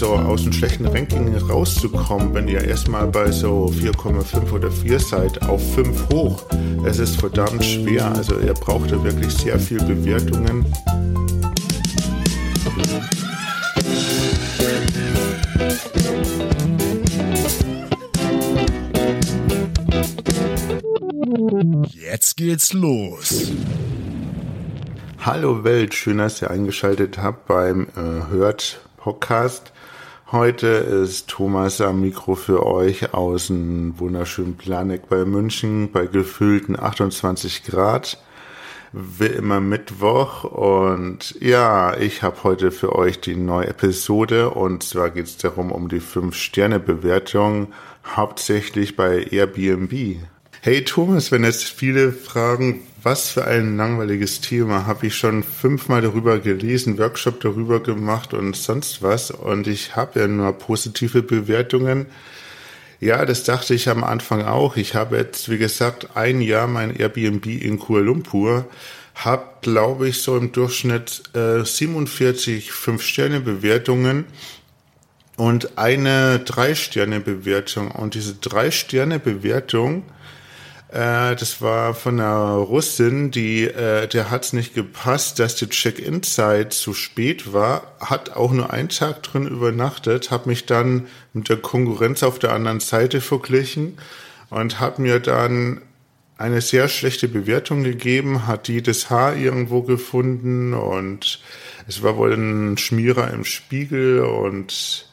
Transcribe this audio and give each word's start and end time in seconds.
so 0.00 0.14
aus 0.14 0.44
einem 0.44 0.54
schlechten 0.54 0.86
Ranking 0.86 1.36
rauszukommen, 1.36 2.32
wenn 2.32 2.48
ihr 2.48 2.64
erstmal 2.64 3.06
bei 3.08 3.30
so 3.30 3.66
4,5 3.66 4.50
oder 4.50 4.70
4 4.70 4.98
seid, 4.98 5.42
auf 5.46 5.74
5 5.74 6.08
hoch. 6.10 6.42
Es 6.86 6.98
ist 6.98 7.20
verdammt 7.20 7.62
schwer. 7.62 8.10
Also 8.14 8.40
ihr 8.40 8.54
braucht 8.54 8.90
da 8.92 9.04
wirklich 9.04 9.30
sehr 9.30 9.60
viel 9.60 9.76
Bewertungen. 9.82 10.64
Jetzt 21.92 22.38
geht's 22.38 22.72
los. 22.72 23.52
Hallo 25.18 25.62
Welt, 25.62 25.92
schön, 25.92 26.16
dass 26.16 26.40
ihr 26.40 26.50
eingeschaltet 26.50 27.18
habt 27.18 27.46
beim 27.46 27.88
äh, 27.96 28.30
Hört 28.30 28.80
Podcast. 28.96 29.69
Heute 30.32 30.68
ist 30.68 31.26
Thomas 31.26 31.80
am 31.80 32.02
Mikro 32.02 32.36
für 32.36 32.64
euch 32.64 33.12
aus 33.14 33.48
dem 33.48 33.98
wunderschönen 33.98 34.56
Planek 34.56 35.08
bei 35.08 35.24
München 35.24 35.90
bei 35.90 36.06
gefühlten 36.06 36.78
28 36.78 37.64
Grad. 37.64 38.16
Wie 38.92 39.26
immer 39.26 39.58
Mittwoch 39.58 40.44
und 40.44 41.34
ja, 41.40 41.96
ich 41.96 42.22
habe 42.22 42.44
heute 42.44 42.70
für 42.70 42.94
euch 42.94 43.18
die 43.20 43.34
neue 43.34 43.66
Episode 43.66 44.50
und 44.50 44.84
zwar 44.84 45.10
geht 45.10 45.26
es 45.26 45.36
darum 45.36 45.72
um 45.72 45.88
die 45.88 46.00
5-Sterne-Bewertung, 46.00 47.72
hauptsächlich 48.14 48.94
bei 48.94 49.24
Airbnb. 49.32 50.20
Hey 50.60 50.84
Thomas, 50.84 51.32
wenn 51.32 51.42
jetzt 51.42 51.64
viele 51.64 52.12
fragen, 52.12 52.82
was 53.02 53.30
für 53.30 53.46
ein 53.46 53.76
langweiliges 53.76 54.40
Thema, 54.40 54.86
habe 54.86 55.06
ich 55.06 55.16
schon 55.16 55.42
fünfmal 55.42 56.02
darüber 56.02 56.38
gelesen, 56.38 56.98
Workshop 56.98 57.40
darüber 57.40 57.82
gemacht 57.82 58.34
und 58.34 58.56
sonst 58.56 59.02
was 59.02 59.30
und 59.30 59.66
ich 59.66 59.96
habe 59.96 60.20
ja 60.20 60.26
nur 60.26 60.52
positive 60.52 61.22
Bewertungen. 61.22 62.06
Ja, 63.00 63.24
das 63.24 63.44
dachte 63.44 63.72
ich 63.74 63.88
am 63.88 64.04
Anfang 64.04 64.44
auch. 64.44 64.76
Ich 64.76 64.94
habe 64.94 65.16
jetzt, 65.16 65.48
wie 65.48 65.56
gesagt, 65.56 66.16
ein 66.16 66.42
Jahr 66.42 66.66
mein 66.66 66.94
Airbnb 66.94 67.46
in 67.46 67.78
Kuala 67.78 68.04
Lumpur, 68.04 68.66
habe, 69.14 69.46
glaube 69.62 70.08
ich, 70.08 70.20
so 70.20 70.36
im 70.36 70.52
Durchschnitt 70.52 71.22
äh, 71.34 71.64
47 71.64 72.72
Fünf-Sterne-Bewertungen 72.72 74.26
und 75.36 75.78
eine 75.78 76.40
Drei-Sterne-Bewertung. 76.40 77.90
Und 77.90 78.14
diese 78.14 78.34
Drei-Sterne-Bewertung, 78.34 80.02
äh, 80.92 81.36
das 81.36 81.62
war 81.62 81.94
von 81.94 82.18
einer 82.18 82.54
Russin, 82.54 83.30
die, 83.30 83.64
äh, 83.64 84.08
der 84.08 84.30
hat 84.30 84.44
es 84.44 84.52
nicht 84.52 84.74
gepasst, 84.74 85.38
dass 85.38 85.54
die 85.54 85.68
Check-in-Zeit 85.68 86.72
zu 86.72 86.94
spät 86.94 87.52
war, 87.52 87.94
hat 88.00 88.30
auch 88.30 88.52
nur 88.52 88.72
einen 88.72 88.88
Tag 88.88 89.22
drin 89.22 89.46
übernachtet, 89.46 90.30
habe 90.30 90.48
mich 90.48 90.66
dann 90.66 91.06
mit 91.32 91.48
der 91.48 91.58
Konkurrenz 91.58 92.22
auf 92.22 92.38
der 92.38 92.52
anderen 92.52 92.80
Seite 92.80 93.20
verglichen 93.20 93.98
und 94.50 94.80
habe 94.80 95.02
mir 95.02 95.20
dann 95.20 95.82
eine 96.38 96.60
sehr 96.60 96.88
schlechte 96.88 97.28
Bewertung 97.28 97.84
gegeben, 97.84 98.46
hat 98.46 98.68
jedes 98.68 99.10
Haar 99.10 99.36
irgendwo 99.36 99.82
gefunden 99.82 100.74
und 100.74 101.40
es 101.86 102.02
war 102.02 102.16
wohl 102.16 102.32
ein 102.32 102.78
Schmierer 102.78 103.30
im 103.30 103.44
Spiegel 103.44 104.20
und 104.20 105.06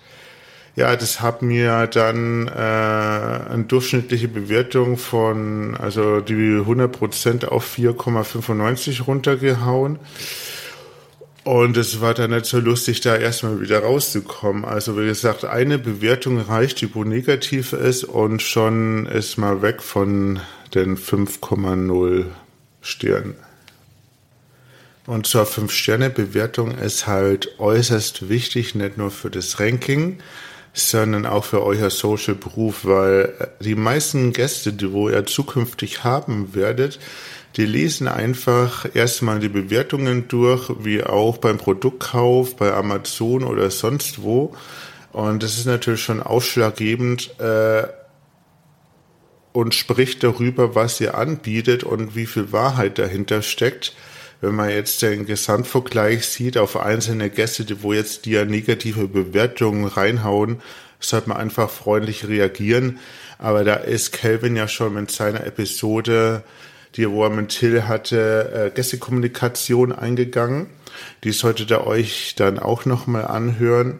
ja, 0.77 0.95
das 0.95 1.21
hat 1.21 1.41
mir 1.41 1.87
dann 1.87 2.47
äh, 2.47 2.51
eine 2.51 3.63
durchschnittliche 3.67 4.27
Bewertung 4.27 4.97
von, 4.97 5.75
also 5.75 6.21
die 6.21 6.35
100% 6.35 7.47
auf 7.47 7.75
4,95 7.75 9.01
runtergehauen. 9.05 9.97
Und 11.43 11.77
es 11.77 11.99
war 11.99 12.13
dann 12.13 12.29
nicht 12.29 12.45
so 12.45 12.59
lustig, 12.59 13.01
da 13.01 13.15
erstmal 13.15 13.59
wieder 13.59 13.79
rauszukommen. 13.79 14.65
Also 14.65 14.95
wie 14.99 15.07
gesagt, 15.07 15.45
eine 15.45 15.79
Bewertung 15.79 16.39
reicht, 16.39 16.79
die 16.81 16.93
wo 16.93 17.03
negativ 17.03 17.73
ist 17.73 18.03
und 18.03 18.43
schon 18.43 19.07
ist 19.07 19.37
mal 19.37 19.63
weg 19.63 19.81
von 19.81 20.41
den 20.75 20.95
5,0 20.95 22.25
Sternen. 22.81 23.33
Und 25.07 25.25
zur 25.25 25.45
5-Sterne-Bewertung 25.45 26.77
ist 26.77 27.07
halt 27.07 27.57
äußerst 27.57 28.29
wichtig, 28.29 28.75
nicht 28.75 28.97
nur 28.97 29.09
für 29.09 29.31
das 29.31 29.59
Ranking, 29.59 30.19
sondern 30.77 31.25
auch 31.25 31.43
für 31.43 31.63
euer 31.63 31.89
Social-Beruf, 31.89 32.85
weil 32.85 33.33
äh, 33.39 33.63
die 33.63 33.75
meisten 33.75 34.33
Gäste, 34.33 34.73
die 34.73 34.91
wo 34.91 35.09
ihr 35.09 35.25
zukünftig 35.25 36.03
haben 36.03 36.53
werdet, 36.53 36.99
die 37.55 37.65
lesen 37.65 38.07
einfach 38.07 38.87
erstmal 38.93 39.39
die 39.39 39.49
Bewertungen 39.49 40.27
durch, 40.27 40.69
wie 40.79 41.03
auch 41.03 41.37
beim 41.37 41.57
Produktkauf, 41.57 42.55
bei 42.55 42.71
Amazon 42.73 43.43
oder 43.43 43.71
sonst 43.71 44.21
wo. 44.21 44.55
Und 45.11 45.41
das 45.41 45.57
ist 45.57 45.65
natürlich 45.65 46.01
schon 46.01 46.21
ausschlaggebend 46.21 47.39
äh, 47.39 47.87
und 49.53 49.73
spricht 49.73 50.23
darüber, 50.23 50.75
was 50.75 51.01
ihr 51.01 51.17
anbietet 51.17 51.83
und 51.83 52.15
wie 52.15 52.27
viel 52.27 52.51
Wahrheit 52.51 52.99
dahinter 52.99 53.41
steckt 53.41 53.93
wenn 54.41 54.55
man 54.55 54.69
jetzt 54.69 55.01
den 55.01 55.25
Gesamtvergleich 55.25 56.25
sieht 56.25 56.57
auf 56.57 56.77
einzelne 56.77 57.29
Gäste, 57.29 57.65
wo 57.81 57.93
jetzt 57.93 58.25
die 58.25 58.31
ja 58.31 58.45
negative 58.45 59.07
Bewertungen 59.07 59.85
reinhauen, 59.85 60.61
sollte 60.99 61.29
man 61.29 61.37
einfach 61.37 61.69
freundlich 61.69 62.27
reagieren. 62.27 62.99
Aber 63.39 63.63
da 63.63 63.75
ist 63.75 64.13
Kelvin 64.13 64.55
ja 64.55 64.67
schon 64.67 64.93
mit 64.93 65.11
seiner 65.11 65.45
Episode, 65.45 66.43
die 66.95 67.09
wo 67.09 67.23
er 67.23 67.29
mit 67.29 67.49
Till 67.49 67.83
hatte, 67.83 68.69
äh, 68.69 68.75
Gästekommunikation 68.75 69.91
eingegangen. 69.91 70.67
Die 71.23 71.31
solltet 71.31 71.69
ihr 71.69 71.85
euch 71.85 72.33
dann 72.35 72.57
auch 72.57 72.85
nochmal 72.85 73.25
anhören. 73.25 73.99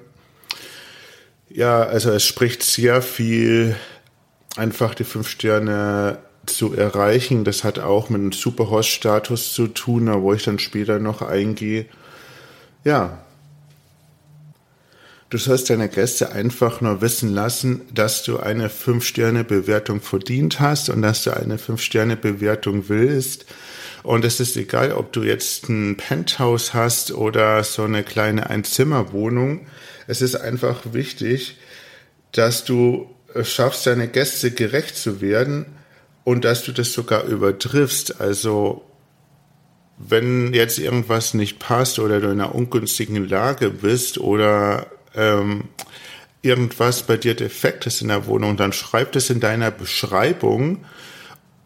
Ja, 1.49 1.83
also 1.83 2.11
es 2.11 2.25
spricht 2.25 2.63
sehr 2.63 3.01
viel 3.01 3.75
einfach 4.55 4.95
die 4.95 5.03
fünf 5.03 5.29
Sterne 5.29 6.19
zu 6.49 6.73
erreichen. 6.73 7.43
Das 7.43 7.63
hat 7.63 7.79
auch 7.79 8.09
mit 8.09 8.21
dem 8.21 8.31
Superhost-Status 8.31 9.53
zu 9.53 9.67
tun, 9.67 10.11
wo 10.21 10.33
ich 10.33 10.43
dann 10.43 10.59
später 10.59 10.99
noch 10.99 11.21
eingehe. 11.21 11.85
Ja. 12.83 13.19
Du 15.29 15.37
sollst 15.37 15.69
deine 15.69 15.89
Gäste 15.89 16.31
einfach 16.31 16.79
nur 16.79 17.01
wissen 17.01 17.33
lassen, 17.33 17.81
dass 17.93 18.23
du 18.23 18.37
eine 18.37 18.69
5-Sterne-Bewertung 18.69 19.99
verdient 19.99 20.61
hast 20.61 20.89
und 20.89 21.01
dass 21.01 21.23
du 21.23 21.31
eine 21.31 21.57
5-Sterne-Bewertung 21.57 22.87
willst. 22.87 23.45
Und 24.03 24.23
es 24.23 24.39
ist 24.39 24.55
egal, 24.55 24.93
ob 24.93 25.11
du 25.11 25.23
jetzt 25.23 25.67
ein 25.67 25.97
Penthouse 25.97 26.73
hast 26.73 27.11
oder 27.11 27.61
so 27.65 27.83
eine 27.83 28.03
kleine 28.03 28.49
Einzimmerwohnung. 28.49 29.67
Es 30.07 30.21
ist 30.21 30.35
einfach 30.35 30.93
wichtig, 30.93 31.57
dass 32.31 32.63
du 32.63 33.09
schaffst, 33.43 33.85
deine 33.85 34.07
Gäste 34.07 34.51
gerecht 34.51 34.95
zu 34.95 35.19
werden 35.19 35.65
und 36.27 36.43
dass 36.43 36.63
du 36.63 36.73
das 36.73 36.91
sogar 36.91 37.23
übertriffst. 37.23 38.19
Also 38.19 38.83
wenn 39.97 40.53
jetzt 40.53 40.77
irgendwas 40.77 41.33
nicht 41.33 41.57
passt 41.57 41.99
oder 41.99 42.19
du 42.19 42.27
in 42.27 42.41
einer 42.41 42.53
ungünstigen 42.53 43.29
Lage 43.29 43.69
bist 43.69 44.17
oder 44.17 44.87
ähm, 45.15 45.69
irgendwas 46.41 47.03
bei 47.03 47.15
dir 47.15 47.33
defekt 47.33 47.85
ist 47.85 48.01
in 48.01 48.09
der 48.09 48.25
Wohnung, 48.25 48.57
dann 48.57 48.73
schreib 48.73 49.13
das 49.13 49.29
in 49.29 49.39
deiner 49.39 49.71
Beschreibung 49.71 50.83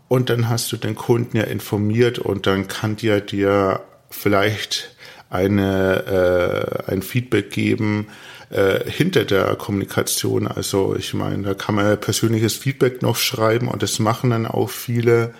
und 0.07 0.29
dann 0.29 0.47
hast 0.47 0.71
du 0.71 0.77
den 0.77 0.93
Kunden 0.93 1.37
ja 1.37 1.45
informiert 1.45 2.19
und 2.19 2.45
dann 2.45 2.67
kann 2.67 2.95
dir 2.95 3.19
dir 3.19 3.81
vielleicht 4.11 4.95
eine, 5.31 6.85
äh, 6.85 6.91
ein 6.91 7.01
Feedback 7.01 7.49
geben, 7.49 8.09
äh, 8.51 8.89
hinter 8.89 9.23
der 9.25 9.55
Kommunikation. 9.55 10.47
Also 10.47 10.95
ich 10.97 11.13
meine, 11.13 11.43
da 11.43 11.53
kann 11.53 11.75
man 11.75 11.99
persönliches 11.99 12.55
Feedback 12.55 13.01
noch 13.01 13.15
schreiben 13.15 13.67
und 13.69 13.81
das 13.81 13.99
machen 13.99 14.31
dann 14.31 14.45
auch 14.45 14.69
viele, 14.69 15.33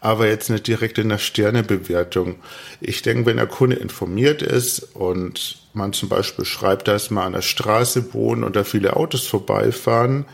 aber 0.00 0.26
jetzt 0.26 0.50
nicht 0.50 0.66
direkt 0.66 0.98
in 0.98 1.08
der 1.08 1.18
Sternebewertung. 1.18 2.36
Ich 2.80 3.02
denke, 3.02 3.26
wenn 3.26 3.36
der 3.36 3.46
Kunde 3.46 3.76
informiert 3.76 4.42
ist 4.42 4.80
und 4.94 5.58
man 5.72 5.92
zum 5.92 6.08
Beispiel 6.08 6.44
schreibt, 6.44 6.88
dass 6.88 7.10
man 7.10 7.26
an 7.26 7.32
der 7.34 7.42
Straße 7.42 8.12
wohnt 8.12 8.44
und 8.44 8.56
da 8.56 8.64
viele 8.64 8.96
Autos 8.96 9.26
vorbeifahren, 9.26 10.24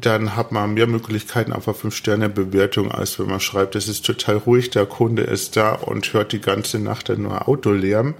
dann 0.00 0.36
hat 0.36 0.52
man 0.52 0.74
mehr 0.74 0.86
Möglichkeiten 0.86 1.52
auf 1.52 1.68
eine 1.68 1.74
Fünf-Sterne-Bewertung, 1.74 2.90
als 2.90 3.18
wenn 3.18 3.28
man 3.28 3.40
schreibt, 3.40 3.76
es 3.76 3.88
ist 3.88 4.04
total 4.04 4.36
ruhig, 4.36 4.70
der 4.70 4.86
Kunde 4.86 5.22
ist 5.22 5.56
da 5.56 5.72
und 5.72 6.12
hört 6.12 6.32
die 6.32 6.40
ganze 6.40 6.78
Nacht 6.78 7.08
dann 7.08 7.22
nur 7.22 7.46
Autolärm. 7.48 8.14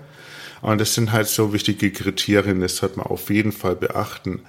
Und 0.60 0.80
das 0.80 0.94
sind 0.94 1.12
halt 1.12 1.28
so 1.28 1.52
wichtige 1.52 1.90
Kriterien, 1.92 2.60
das 2.60 2.76
sollte 2.76 2.98
man 2.98 3.06
auf 3.06 3.30
jeden 3.30 3.52
Fall 3.52 3.76
beachten. 3.76 4.40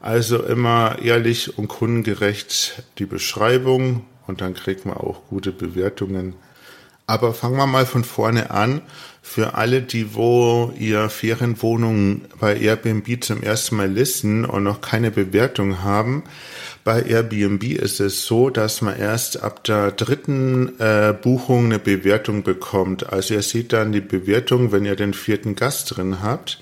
Also 0.00 0.42
immer 0.42 0.98
ehrlich 1.02 1.58
und 1.58 1.68
kundengerecht 1.68 2.82
die 2.98 3.06
Beschreibung 3.06 4.04
und 4.26 4.40
dann 4.40 4.54
kriegt 4.54 4.84
man 4.84 4.96
auch 4.96 5.26
gute 5.28 5.52
Bewertungen. 5.52 6.34
Aber 7.06 7.32
fangen 7.32 7.56
wir 7.56 7.66
mal 7.66 7.86
von 7.86 8.04
vorne 8.04 8.50
an. 8.50 8.82
Für 9.28 9.54
alle, 9.54 9.82
die 9.82 10.14
wo 10.14 10.72
ihr 10.78 11.10
Ferienwohnungen 11.10 12.22
bei 12.40 12.56
Airbnb 12.56 13.22
zum 13.22 13.42
ersten 13.42 13.76
Mal 13.76 13.90
listen 13.90 14.46
und 14.46 14.62
noch 14.62 14.80
keine 14.80 15.10
Bewertung 15.10 15.82
haben, 15.82 16.22
bei 16.84 17.02
Airbnb 17.02 17.64
ist 17.64 18.00
es 18.00 18.24
so, 18.24 18.48
dass 18.48 18.80
man 18.80 18.96
erst 18.96 19.42
ab 19.42 19.64
der 19.64 19.90
dritten 19.90 20.80
äh, 20.80 21.12
Buchung 21.12 21.66
eine 21.66 21.78
Bewertung 21.78 22.44
bekommt. 22.44 23.12
Also 23.12 23.34
ihr 23.34 23.42
seht 23.42 23.74
dann 23.74 23.92
die 23.92 24.00
Bewertung, 24.00 24.72
wenn 24.72 24.86
ihr 24.86 24.96
den 24.96 25.12
vierten 25.12 25.54
Gast 25.54 25.96
drin 25.96 26.22
habt. 26.22 26.60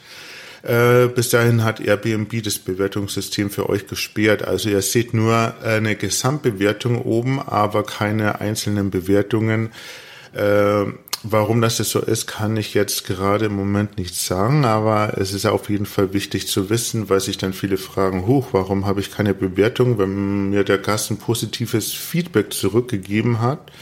Äh, 0.63 1.09
bis 1.09 1.29
dahin 1.29 1.63
hat 1.63 1.81
Airbnb 1.81 2.43
das 2.43 2.59
Bewertungssystem 2.59 3.51
für 3.51 3.69
euch 3.69 3.87
gesperrt. 3.87 4.43
Also 4.43 4.71
ihr 4.71 4.83
seht 4.83 5.15
nur 5.15 5.55
eine 5.63 5.95
Gesamtbewertung 5.95 7.03
oben, 7.03 7.41
aber 7.41 7.85
keine 7.85 8.41
einzelnen 8.41 8.91
Bewertungen. 8.91 9.71
Äh, 10.33 10.87
warum 11.25 11.61
das 11.61 11.79
so 11.79 12.01
ist, 12.01 12.27
kann 12.27 12.57
ich 12.57 12.75
jetzt 12.75 13.07
gerade 13.07 13.47
im 13.47 13.57
Moment 13.57 13.99
nicht 13.99 14.15
sagen, 14.15 14.65
aber 14.65 15.15
es 15.19 15.33
ist 15.33 15.47
auf 15.47 15.69
jeden 15.71 15.87
Fall 15.87 16.13
wichtig 16.13 16.47
zu 16.47 16.71
wissen, 16.71 17.09
weil 17.11 17.21
sich 17.21 17.39
dann 17.39 17.53
viele 17.53 17.79
fragen, 17.79 18.27
hoch, 18.27 18.49
warum 18.53 18.87
habe 18.87 19.01
ich 19.01 19.11
keine 19.11 19.35
Bewertung, 19.35 19.99
wenn 19.99 20.51
mir 20.51 20.65
der 20.65 20.79
Gast 20.79 21.11
ein 21.11 21.17
positives 21.17 21.93
Feedback 21.93 22.53
zurückgegeben 22.53 23.41
hat. 23.41 23.73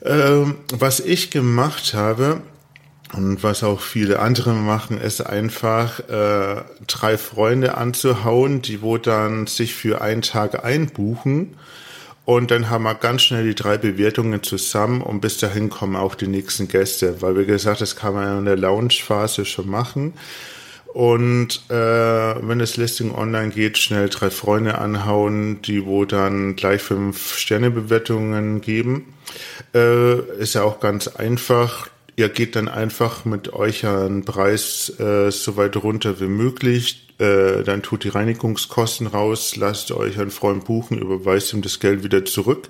Äh, 0.00 0.46
was 0.72 1.00
ich 1.00 1.30
gemacht 1.30 1.92
habe, 1.92 2.40
und 3.14 3.42
was 3.42 3.62
auch 3.62 3.80
viele 3.80 4.20
andere 4.20 4.54
machen, 4.54 4.98
ist 4.98 5.20
einfach 5.20 6.00
äh, 6.08 6.62
drei 6.86 7.18
Freunde 7.18 7.76
anzuhauen, 7.76 8.62
die 8.62 8.80
wo 8.80 8.96
dann 8.96 9.46
sich 9.46 9.74
für 9.74 10.00
einen 10.00 10.22
Tag 10.22 10.64
einbuchen. 10.64 11.56
Und 12.24 12.52
dann 12.52 12.70
haben 12.70 12.84
wir 12.84 12.94
ganz 12.94 13.22
schnell 13.22 13.44
die 13.44 13.54
drei 13.54 13.78
Bewertungen 13.78 14.42
zusammen 14.42 15.00
und 15.02 15.20
bis 15.20 15.38
dahin 15.38 15.70
kommen 15.70 15.96
auch 15.96 16.14
die 16.14 16.28
nächsten 16.28 16.68
Gäste. 16.68 17.20
Weil 17.20 17.36
wie 17.36 17.46
gesagt, 17.46 17.80
das 17.80 17.96
kann 17.96 18.14
man 18.14 18.38
in 18.38 18.44
der 18.44 18.56
Launch-Phase 18.56 19.44
schon 19.44 19.68
machen. 19.68 20.12
Und 20.92 21.62
äh, 21.70 21.74
wenn 21.74 22.58
das 22.58 22.76
Listing 22.76 23.12
online 23.14 23.48
geht, 23.48 23.78
schnell 23.78 24.08
drei 24.08 24.30
Freunde 24.30 24.78
anhauen, 24.78 25.62
die 25.62 25.86
wo 25.86 26.04
dann 26.04 26.54
gleich 26.54 26.82
fünf 26.82 27.38
Sterne 27.38 27.70
Bewertungen 27.70 28.60
geben. 28.60 29.14
Äh, 29.74 30.20
ist 30.38 30.54
ja 30.54 30.62
auch 30.64 30.80
ganz 30.80 31.08
einfach 31.08 31.88
ihr 32.16 32.28
geht 32.28 32.56
dann 32.56 32.68
einfach 32.68 33.24
mit 33.24 33.52
euch 33.52 33.86
einen 33.86 34.24
Preis 34.24 34.92
äh, 34.98 35.30
so 35.30 35.56
weit 35.56 35.76
runter 35.76 36.20
wie 36.20 36.26
möglich. 36.26 37.08
Äh, 37.18 37.62
dann 37.62 37.82
tut 37.82 38.04
die 38.04 38.08
Reinigungskosten 38.08 39.06
raus, 39.06 39.56
lasst 39.56 39.92
euch 39.92 40.18
einen 40.18 40.30
Freund 40.30 40.64
buchen, 40.64 40.98
überweist 40.98 41.52
ihm 41.52 41.62
das 41.62 41.80
Geld 41.80 42.04
wieder 42.04 42.24
zurück. 42.24 42.68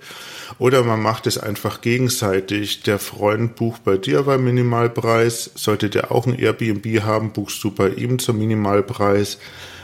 Oder 0.59 0.85
man 0.85 1.01
macht 1.01 1.27
es 1.27 1.39
einfach 1.39 1.81
gegenseitig. 1.81 2.83
Der 2.83 2.99
Freund 2.99 3.57
bucht 3.57 3.85
bei 3.85 3.97
dir 3.97 4.23
beim 4.25 4.45
Minimalpreis. 4.45 5.51
Sollte 5.55 5.91
der 5.91 6.13
auch 6.13 6.27
ein 6.27 6.39
Airbnb 6.39 7.03
haben, 7.03 7.33
buchst 7.33 7.63
du 7.65 7.71
bei 7.71 7.89
ihm 7.89 8.19
zum 8.19 8.39
Minimalpreis. 8.39 9.39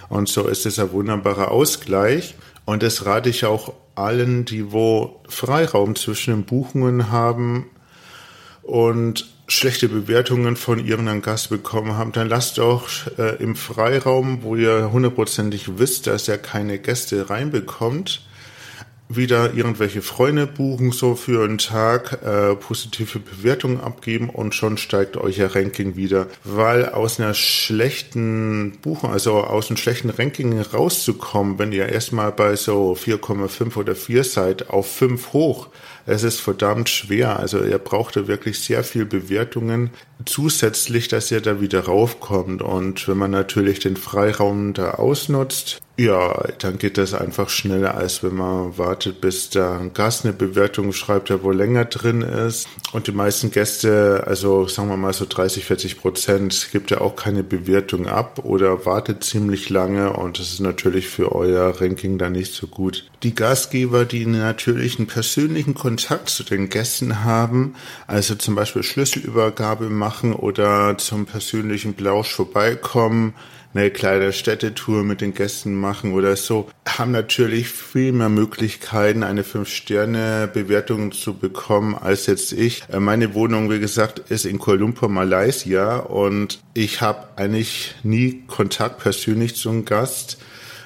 Und 0.09 0.29
so 0.29 0.47
ist 0.47 0.67
es 0.67 0.79
ein 0.79 0.93
wunderbarer 0.93 1.51
Ausgleich. 1.51 2.35
Und 2.65 2.83
das 2.83 3.07
rate 3.07 3.31
ich 3.31 3.45
auch 3.45 3.73
allen, 3.95 4.45
die 4.45 4.73
wo 4.73 5.23
Freiraum 5.29 5.97
zwischen 5.97 6.35
den 6.35 6.45
Buchungen 6.45 7.11
haben 7.11 7.67
und 8.63 9.27
schlechte 9.49 9.89
Bewertungen 9.89 10.57
von 10.57 10.85
irgendeinem 10.85 11.23
Gast 11.23 11.49
bekommen 11.49 11.97
haben, 11.97 12.13
dann 12.13 12.29
lasst 12.29 12.59
doch 12.59 12.89
äh, 13.19 13.43
im 13.43 13.57
Freiraum, 13.57 14.43
wo 14.43 14.55
ihr 14.55 14.93
hundertprozentig 14.93 15.79
wisst, 15.79 16.07
dass 16.07 16.29
er 16.29 16.39
keine 16.39 16.79
Gäste 16.79 17.31
reinbekommt, 17.31 18.23
wieder 19.09 19.55
irgendwelche 19.55 20.03
Freunde 20.03 20.47
buchen, 20.47 20.93
so 20.93 21.15
für 21.15 21.45
einen 21.45 21.57
Tag, 21.57 22.23
äh, 22.23 22.55
positive 22.57 23.21
Bewertungen 23.21 23.81
abgeben 23.81 24.29
und 24.29 24.55
schon 24.55 24.77
steigt 24.77 25.17
euer 25.17 25.55
Ranking 25.55 25.97
wieder. 25.97 26.27
Weil 26.45 26.91
aus 26.91 27.19
einer 27.19 27.33
schlechten 27.33 28.73
Buchung, 28.83 29.11
also 29.11 29.39
aus 29.45 29.71
einem 29.71 29.79
schlechten 29.79 30.11
Ranking 30.11 30.61
rauszukommen, 30.61 31.59
wenn 31.59 31.73
ihr 31.73 31.89
erstmal 31.89 32.33
bei 32.33 32.55
so 32.55 32.93
4,5 32.93 33.77
oder 33.79 33.95
4 33.95 34.25
seid, 34.25 34.69
auf 34.69 34.93
5 34.93 35.33
hoch, 35.33 35.69
es 36.09 36.23
ist 36.23 36.41
verdammt 36.41 36.89
schwer. 36.89 37.39
Also 37.39 37.63
ihr 37.63 37.79
braucht 37.79 38.17
da 38.17 38.27
wirklich 38.27 38.61
sehr 38.61 38.83
viel 38.83 39.05
Bewertungen 39.05 39.91
zusätzlich, 40.25 41.09
dass 41.09 41.31
ihr 41.31 41.43
da 41.43 41.61
wieder 41.61 41.81
raufkommt. 41.81 42.63
Und 42.63 43.07
wenn 43.09 43.19
man 43.19 43.31
natürlich 43.31 43.79
den 43.81 43.97
Freiraum 43.97 44.73
da 44.73 44.93
ausnutzt, 44.93 45.81
ja, 46.01 46.45
dann 46.61 46.79
geht 46.79 46.97
das 46.97 47.13
einfach 47.13 47.49
schneller, 47.49 47.97
als 47.97 48.23
wenn 48.23 48.37
man 48.37 48.79
wartet, 48.79 49.21
bis 49.21 49.55
ein 49.57 49.93
Gast 49.95 50.25
eine 50.25 50.33
Bewertung 50.33 50.93
schreibt, 50.93 51.29
der 51.29 51.43
wohl 51.43 51.57
länger 51.57 51.87
drin 51.87 52.23
ist. 52.23 52.69
Und 52.93 53.09
die 53.09 53.13
meisten 53.13 53.51
Gäste, 53.51 54.23
also 54.25 54.69
sagen 54.69 54.91
wir 54.91 54.97
mal 54.97 55.13
so 55.13 55.27
30, 55.29 55.65
40 55.65 56.01
Prozent, 56.01 56.69
gibt 56.71 56.93
ja 56.93 57.01
auch 57.01 57.17
keine 57.17 57.43
Bewertung 57.43 58.07
ab 58.07 58.45
oder 58.45 58.87
wartet 58.87 59.25
ziemlich 59.25 59.71
lange 59.71 60.13
und 60.13 60.39
das 60.39 60.53
ist 60.53 60.61
natürlich 60.61 61.09
für 61.09 61.33
euer 61.33 61.81
Ranking 61.81 62.17
dann 62.17 62.33
nicht 62.33 62.55
so 62.55 62.69
gut. 62.69 63.11
Die 63.25 63.35
Gastgeber, 63.35 64.05
die 64.05 64.25
natürlich 64.25 64.99
einen 64.99 65.09
persönlichen 65.09 65.75
Kontakt 65.75 65.98
zu 65.99 66.45
den 66.45 66.69
Gästen 66.69 67.25
haben, 67.25 67.75
also 68.07 68.35
zum 68.35 68.55
Beispiel 68.55 68.83
Schlüsselübergabe 68.83 69.91
machen 69.91 70.33
oder 70.33 70.97
zum 70.99 71.27
persönlichen 71.27 71.95
Blausch 71.95 72.33
vorbeikommen, 72.33 73.35
eine 73.75 73.91
kleine 73.91 74.33
Städtetour 74.33 75.05
mit 75.05 75.21
den 75.21 75.35
Gästen 75.35 75.75
machen 75.75 76.13
oder 76.13 76.37
so, 76.37 76.71
haben 76.87 77.13
natürlich 77.13 77.69
viel 77.69 78.13
mehr 78.13 78.29
Möglichkeiten, 78.29 79.23
eine 79.23 79.45
Fünf-Sterne-Bewertung 79.45 81.13
zu 81.13 81.35
bekommen 81.35 81.95
als 81.95 82.27
jetzt 82.27 82.53
ich. 82.53 82.85
Äh, 82.91 83.01
meine 83.01 83.35
Wohnung, 83.35 83.71
wie 83.71 83.79
gesagt, 83.79 84.31
ist 84.31 84.47
in 84.47 84.59
Kuala 84.59 84.81
Lumpur, 84.81 85.09
Malaysia 85.09 85.99
und 85.99 86.61
ich 86.75 87.01
habe 87.01 87.29
eigentlich 87.37 87.95
nie 88.03 88.43
Kontakt 88.47 88.99
persönlich 88.99 89.57
zum 89.57 89.85
Gast. 89.85 90.39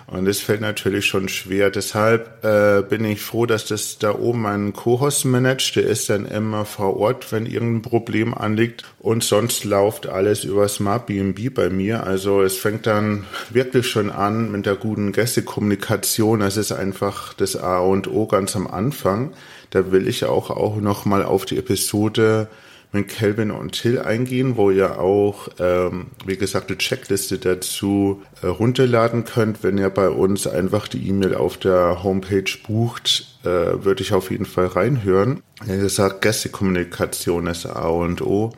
Und 0.07 0.27
es 0.27 0.41
fällt 0.41 0.61
natürlich 0.61 1.07
schon 1.07 1.29
schwer. 1.29 1.71
Deshalb 1.71 2.45
äh, 2.45 2.83
bin 2.83 3.05
ich 3.05 3.21
froh, 3.21 3.47
dass 3.47 3.67
das 3.67 3.99
da 3.99 4.15
oben 4.15 4.47
ein 4.47 4.73
Co-Host 4.73 5.25
managt. 5.25 5.77
Der 5.77 5.85
ist 5.85 6.11
dann 6.11 6.27
immer 6.27 6.65
vor 6.65 6.97
Ort, 6.97 7.33
wenn 7.33 7.47
irgendein 7.47 7.83
Problem 7.83 8.35
anliegt. 8.35 8.85
Und 8.99 9.25
sonst 9.25 9.65
läuft 9.65 10.07
alles 10.07 10.45
über 10.45 10.69
Smart 10.69 11.07
BNB 11.07 11.55
bei 11.55 11.71
mir. 11.71 12.05
Also 12.05 12.43
es 12.43 12.57
fängt 12.57 12.87
dann 12.87 13.25
wirklich 13.51 13.87
schon 13.87 14.11
an 14.11 14.51
mit 14.51 14.67
der 14.67 14.77
guten 14.77 15.13
Gästekommunikation. 15.13 16.41
Das 16.41 16.57
ist 16.57 16.73
einfach 16.73 17.35
das 17.35 17.57
A 17.57 17.79
und 17.79 18.09
O 18.09 18.27
ganz 18.27 18.57
am 18.57 18.67
Anfang. 18.67 19.33
Da 19.71 19.91
will 19.91 20.07
ich 20.07 20.25
auch, 20.25 20.51
auch 20.51 20.77
noch 20.77 21.05
mal 21.05 21.25
auf 21.25 21.47
die 21.47 21.57
Episode 21.59 22.49
mit 22.93 23.09
Kelvin 23.09 23.51
und 23.51 23.73
Till 23.73 23.99
eingehen, 23.99 24.57
wo 24.57 24.71
ihr 24.71 25.01
auch, 25.01 25.49
ähm, 25.59 26.09
wie 26.27 26.37
gesagt, 26.37 26.69
eine 26.69 26.79
Checkliste 26.79 27.39
dazu 27.39 28.23
äh, 28.43 28.47
runterladen 28.47 29.25
könnt. 29.25 29.63
Wenn 29.63 29.79
ihr 29.79 29.89
bei 29.91 30.11
uns 30.11 30.47
einfach 30.47 30.89
die 30.89 31.09
E-Mail 31.09 31.35
auf 31.35 31.57
der 31.57 32.03
Homepage 32.03 32.45
bucht, 32.67 33.39
äh, 33.45 33.47
würde 33.47 34.03
ich 34.03 34.13
auf 34.13 34.31
jeden 34.31 34.47
Fall 34.47 34.67
reinhören. 34.67 35.43
Wie 35.65 35.79
gesagt, 35.79 36.21
Gästekommunikation 36.21 37.47
ist 37.47 37.67
A 37.67 37.89
und 37.89 38.21
O. 38.21 38.53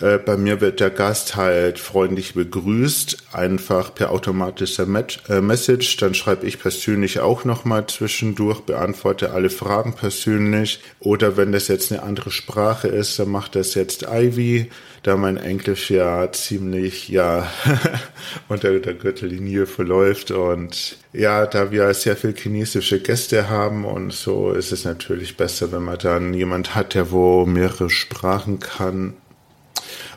Äh, 0.00 0.18
bei 0.18 0.36
mir 0.36 0.60
wird 0.60 0.80
der 0.80 0.90
Gast 0.90 1.36
halt 1.36 1.78
freundlich 1.78 2.34
begrüßt, 2.34 3.18
einfach 3.32 3.94
per 3.94 4.10
automatischer 4.10 4.86
äh, 5.28 5.40
Message. 5.40 5.96
Dann 5.98 6.14
schreibe 6.14 6.46
ich 6.46 6.58
persönlich 6.58 7.20
auch 7.20 7.44
nochmal 7.44 7.86
zwischendurch, 7.86 8.60
beantworte 8.60 9.32
alle 9.32 9.50
Fragen 9.50 9.94
persönlich. 9.94 10.80
Oder 11.00 11.36
wenn 11.36 11.52
das 11.52 11.68
jetzt 11.68 11.92
eine 11.92 12.02
andere 12.02 12.30
Sprache 12.30 12.88
ist, 12.88 13.18
dann 13.18 13.30
macht 13.30 13.54
das 13.54 13.74
jetzt 13.74 14.06
Ivy, 14.10 14.70
da 15.02 15.16
mein 15.16 15.36
Englisch 15.36 15.90
ja 15.90 16.30
ziemlich, 16.32 17.08
ja, 17.08 17.50
unter 18.48 18.78
der 18.78 18.94
Gürtellinie 18.94 19.66
verläuft. 19.66 20.30
Und 20.30 20.96
ja, 21.12 21.46
da 21.46 21.70
wir 21.70 21.92
sehr 21.94 22.16
viel 22.16 22.34
chinesische 22.34 23.00
Gäste 23.00 23.50
haben 23.50 23.84
und 23.84 24.12
so 24.12 24.52
ist 24.52 24.72
es 24.72 24.84
natürlich 24.84 25.36
besser, 25.36 25.72
wenn 25.72 25.82
man 25.82 25.98
dann 25.98 26.32
jemand 26.32 26.74
hat, 26.74 26.94
der 26.94 27.10
wo 27.10 27.44
mehrere 27.44 27.90
Sprachen 27.90 28.60
kann 28.60 29.14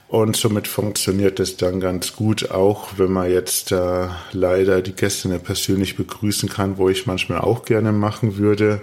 und 0.08 0.36
somit 0.36 0.68
funktioniert 0.68 1.40
es 1.40 1.58
dann 1.58 1.80
ganz 1.80 2.16
gut, 2.16 2.52
auch 2.52 2.90
wenn 2.98 3.12
man 3.12 3.32
jetzt 3.32 3.72
äh, 3.72 4.08
leider 4.32 4.82
die 4.82 4.94
Gäste 4.94 5.30
nicht 5.30 5.44
persönlich 5.44 5.98
begrüßen 5.98 6.48
kann, 6.48 6.78
wo 6.78 6.90
ich 6.90 7.08
manchmal 7.08 7.40
auch 7.40 7.66
gerne 7.66 7.92
machen 7.92 8.38
würde. 8.38 8.82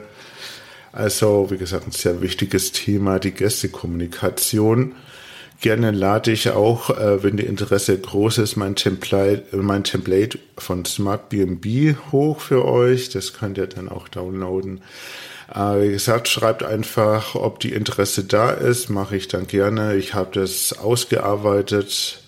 Also, 0.92 1.50
wie 1.50 1.58
gesagt, 1.58 1.86
ein 1.86 1.92
sehr 1.92 2.20
wichtiges 2.20 2.72
Thema, 2.72 3.18
die 3.18 3.30
Gästekommunikation. 3.30 4.94
Gerne 5.60 5.92
lade 5.92 6.32
ich 6.32 6.50
auch, 6.50 6.90
äh, 6.90 7.22
wenn 7.22 7.36
die 7.36 7.46
Interesse 7.46 7.96
groß 7.96 8.38
ist, 8.38 8.56
mein 8.56 8.74
Template, 8.74 9.56
mein 9.56 9.84
Template 9.84 10.40
von 10.58 10.84
Smart 10.84 11.28
BNB 11.28 11.96
hoch 12.10 12.40
für 12.40 12.64
euch. 12.64 13.10
Das 13.10 13.32
könnt 13.32 13.58
ihr 13.58 13.68
dann 13.68 13.88
auch 13.88 14.08
downloaden. 14.08 14.80
Äh, 15.54 15.82
wie 15.82 15.90
gesagt, 15.90 16.28
schreibt 16.28 16.62
einfach, 16.62 17.34
ob 17.34 17.60
die 17.60 17.72
Interesse 17.72 18.24
da 18.24 18.50
ist, 18.50 18.88
mache 18.88 19.16
ich 19.16 19.28
dann 19.28 19.46
gerne. 19.46 19.96
Ich 19.96 20.14
habe 20.14 20.30
das 20.40 20.78
ausgearbeitet 20.78 22.20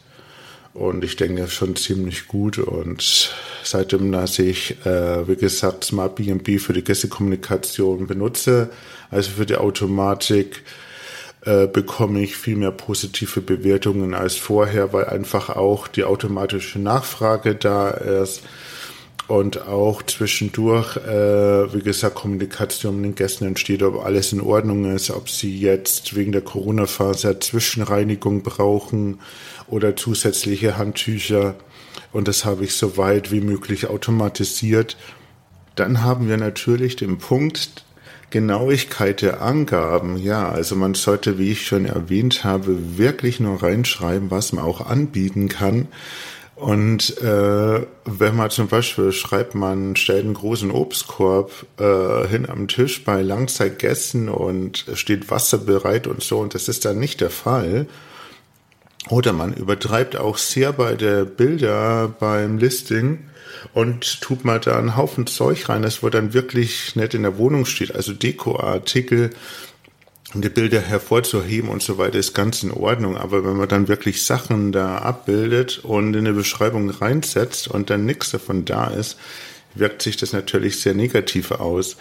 und 0.74 1.04
ich 1.04 1.16
denke 1.16 1.48
schon 1.48 1.76
ziemlich 1.76 2.28
gut. 2.28 2.58
Und 2.58 3.32
seitdem, 3.62 4.12
dass 4.12 4.38
ich, 4.38 4.84
äh, 4.84 5.26
wie 5.26 5.36
gesagt, 5.36 5.84
Smart 5.84 6.16
BNB 6.16 6.60
für 6.60 6.72
die 6.72 6.84
Gästekommunikation 6.84 8.06
benutze, 8.06 8.70
also 9.10 9.30
für 9.30 9.46
die 9.46 9.56
Automatik, 9.56 10.62
äh, 11.46 11.66
bekomme 11.66 12.22
ich 12.22 12.36
viel 12.36 12.56
mehr 12.56 12.72
positive 12.72 13.40
Bewertungen 13.40 14.14
als 14.14 14.36
vorher, 14.36 14.92
weil 14.92 15.06
einfach 15.06 15.50
auch 15.50 15.88
die 15.88 16.04
automatische 16.04 16.78
Nachfrage 16.78 17.54
da 17.54 17.90
ist 17.90 18.42
und 19.26 19.66
auch 19.66 20.02
zwischendurch, 20.02 20.96
äh, 20.98 21.72
wie 21.74 21.82
gesagt, 21.82 22.16
Kommunikation 22.16 22.96
mit 22.96 23.04
den 23.04 23.14
Gästen 23.14 23.46
entsteht, 23.46 23.82
ob 23.82 24.04
alles 24.04 24.32
in 24.32 24.40
Ordnung 24.40 24.94
ist, 24.94 25.10
ob 25.10 25.30
sie 25.30 25.58
jetzt 25.58 26.14
wegen 26.14 26.32
der 26.32 26.42
Corona-Phase 26.42 27.38
Zwischenreinigung 27.38 28.42
brauchen 28.42 29.20
oder 29.68 29.96
zusätzliche 29.96 30.76
Handtücher 30.76 31.56
und 32.12 32.28
das 32.28 32.44
habe 32.44 32.64
ich 32.64 32.74
so 32.74 32.96
weit 32.96 33.32
wie 33.32 33.40
möglich 33.40 33.88
automatisiert. 33.88 34.96
Dann 35.74 36.02
haben 36.02 36.28
wir 36.28 36.36
natürlich 36.36 36.96
den 36.96 37.18
Punkt 37.18 37.84
Genauigkeit 38.30 39.22
der 39.22 39.42
Angaben. 39.42 40.16
Ja, 40.16 40.48
also 40.48 40.76
man 40.76 40.94
sollte, 40.94 41.38
wie 41.38 41.52
ich 41.52 41.66
schon 41.66 41.86
erwähnt 41.86 42.44
habe, 42.44 42.98
wirklich 42.98 43.38
nur 43.40 43.62
reinschreiben, 43.62 44.30
was 44.30 44.52
man 44.52 44.64
auch 44.64 44.80
anbieten 44.86 45.48
kann. 45.48 45.88
Und 46.56 47.18
äh, 47.20 47.86
wenn 48.04 48.36
man 48.36 48.50
zum 48.50 48.68
Beispiel 48.68 49.10
schreibt, 49.12 49.56
man 49.56 49.96
stellt 49.96 50.24
einen 50.24 50.34
großen 50.34 50.70
Obstkorb 50.70 51.50
äh, 51.78 52.28
hin 52.28 52.48
am 52.48 52.68
Tisch 52.68 53.02
bei 53.02 53.22
Langzeitgästen 53.22 54.28
und 54.28 54.86
steht 54.94 55.30
Wasser 55.30 55.58
bereit 55.58 56.06
und 56.06 56.22
so, 56.22 56.38
und 56.38 56.54
das 56.54 56.68
ist 56.68 56.84
dann 56.84 57.00
nicht 57.00 57.20
der 57.20 57.30
Fall. 57.30 57.86
Oder 59.10 59.32
man 59.32 59.52
übertreibt 59.52 60.16
auch 60.16 60.38
sehr 60.38 60.72
bei 60.72 60.94
der 60.94 61.24
Bilder 61.24 62.14
beim 62.20 62.58
Listing 62.58 63.18
und 63.74 64.20
tut 64.20 64.44
mal 64.44 64.60
da 64.60 64.78
einen 64.78 64.96
Haufen 64.96 65.26
Zeug 65.26 65.68
rein, 65.68 65.82
das 65.82 66.02
wo 66.02 66.08
dann 66.08 66.34
wirklich 66.34 66.96
nett 66.96 67.14
in 67.14 67.22
der 67.22 67.36
Wohnung 67.36 67.66
steht. 67.66 67.94
Also 67.94 68.12
Dekoartikel, 68.12 69.30
die 70.32 70.48
Bilder 70.48 70.80
hervorzuheben 70.80 71.68
und 71.68 71.82
so 71.82 71.98
weiter, 71.98 72.18
ist 72.18 72.34
ganz 72.34 72.62
in 72.62 72.72
Ordnung. 72.72 73.16
Aber 73.16 73.44
wenn 73.44 73.56
man 73.56 73.68
dann 73.68 73.88
wirklich 73.88 74.24
Sachen 74.24 74.72
da 74.72 74.98
abbildet 74.98 75.80
und 75.84 76.14
in 76.14 76.26
eine 76.26 76.32
Beschreibung 76.32 76.90
reinsetzt 76.90 77.68
und 77.68 77.90
dann 77.90 78.06
nichts 78.06 78.30
davon 78.30 78.64
da 78.64 78.88
ist, 78.88 79.18
wirkt 79.74 80.02
sich 80.02 80.16
das 80.16 80.32
natürlich 80.32 80.80
sehr 80.80 80.94
negativ 80.94 81.50
aus. 81.52 81.96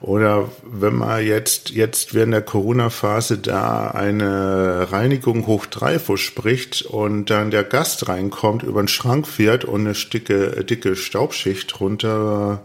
Oder 0.00 0.50
wenn 0.62 0.94
man 0.94 1.24
jetzt, 1.24 1.70
jetzt 1.70 2.14
während 2.14 2.32
der 2.32 2.40
Corona-Phase 2.40 3.36
da 3.36 3.88
eine 3.88 4.90
Reinigung 4.90 5.46
hoch 5.46 5.66
drei 5.66 5.98
verspricht 5.98 6.82
und 6.82 7.28
dann 7.28 7.50
der 7.50 7.64
Gast 7.64 8.08
reinkommt, 8.08 8.62
über 8.62 8.82
den 8.82 8.88
Schrank 8.88 9.28
fährt 9.28 9.66
und 9.66 9.82
eine 9.82 9.92
dicke, 9.92 10.64
dicke 10.64 10.96
Staubschicht 10.96 11.78
drunter 11.78 12.62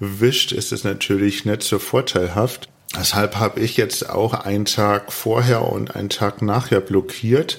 wischt, 0.00 0.50
ist 0.50 0.72
es 0.72 0.82
natürlich 0.82 1.44
nicht 1.44 1.62
so 1.62 1.78
vorteilhaft. 1.78 2.68
Deshalb 2.98 3.36
habe 3.36 3.60
ich 3.60 3.76
jetzt 3.76 4.10
auch 4.10 4.34
einen 4.34 4.66
Tag 4.66 5.12
vorher 5.12 5.62
und 5.62 5.96
einen 5.96 6.10
Tag 6.10 6.42
nachher 6.42 6.80
blockiert. 6.80 7.58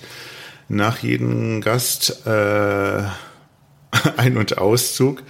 Nach 0.69 0.99
jedem 0.99 1.61
Gast 1.61 2.25
äh, 2.25 3.03
Ein- 4.17 4.37
und 4.37 4.57
Auszug, 4.57 5.23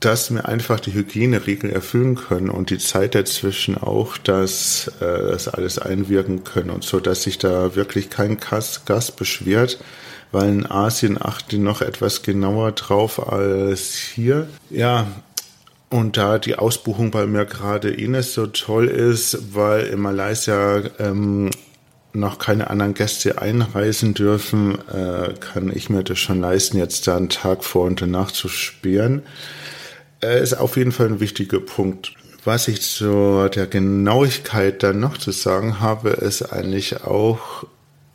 dass 0.00 0.32
wir 0.32 0.48
einfach 0.48 0.78
die 0.78 0.94
Hygieneregeln 0.94 1.72
erfüllen 1.72 2.14
können 2.14 2.50
und 2.50 2.70
die 2.70 2.78
Zeit 2.78 3.14
dazwischen 3.14 3.76
auch, 3.76 4.16
dass 4.16 4.88
äh, 5.00 5.30
das 5.30 5.48
alles 5.48 5.78
einwirken 5.78 6.44
können 6.44 6.70
und 6.70 6.84
so, 6.84 7.00
dass 7.00 7.24
sich 7.24 7.38
da 7.38 7.74
wirklich 7.74 8.10
kein 8.10 8.38
Gast 8.38 9.16
beschwert, 9.16 9.78
weil 10.30 10.48
in 10.48 10.70
Asien 10.70 11.20
achten 11.20 11.50
die 11.50 11.58
noch 11.58 11.80
etwas 11.80 12.22
genauer 12.22 12.72
drauf 12.72 13.32
als 13.32 13.94
hier. 13.94 14.48
Ja, 14.70 15.06
und 15.90 16.16
da 16.16 16.38
die 16.38 16.56
Ausbuchung 16.56 17.10
bei 17.10 17.26
mir 17.26 17.46
gerade 17.46 17.94
eh 17.94 18.08
nicht 18.08 18.30
so 18.32 18.46
toll 18.46 18.88
ist, 18.88 19.54
weil 19.54 19.86
in 19.86 20.00
Malaysia 20.00 20.82
ähm, 20.98 21.50
noch 22.12 22.38
keine 22.38 22.68
anderen 22.70 22.94
Gäste 22.94 23.40
einreisen 23.40 24.14
dürfen, 24.14 24.78
äh, 24.88 25.34
kann 25.40 25.74
ich 25.74 25.88
mir 25.88 26.02
das 26.02 26.18
schon 26.18 26.40
leisten, 26.40 26.78
jetzt 26.78 27.06
da 27.06 27.16
einen 27.16 27.28
Tag 27.28 27.64
vor 27.64 27.86
und 27.86 28.00
danach 28.00 28.32
zu 28.32 28.48
sperren. 28.48 29.22
Äh, 30.22 30.42
ist 30.42 30.54
auf 30.54 30.76
jeden 30.76 30.92
Fall 30.92 31.06
ein 31.06 31.20
wichtiger 31.20 31.60
Punkt. 31.60 32.14
Was 32.44 32.68
ich 32.68 32.82
zu 32.82 33.48
der 33.48 33.66
Genauigkeit 33.66 34.82
dann 34.82 35.00
noch 35.00 35.18
zu 35.18 35.32
sagen 35.32 35.80
habe, 35.80 36.10
ist 36.10 36.52
eigentlich 36.52 37.04
auch, 37.04 37.64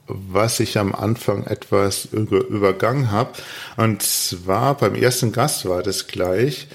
was 0.07 0.59
ich 0.59 0.77
am 0.77 0.93
Anfang 0.93 1.45
etwas 1.45 2.05
übergangen 2.05 3.11
habe. 3.11 3.33
Und 3.77 4.01
zwar 4.01 4.75
beim 4.75 4.95
ersten 4.95 5.31
Gast 5.31 5.67
war 5.67 5.81
das 5.81 6.07
gleich 6.07 6.67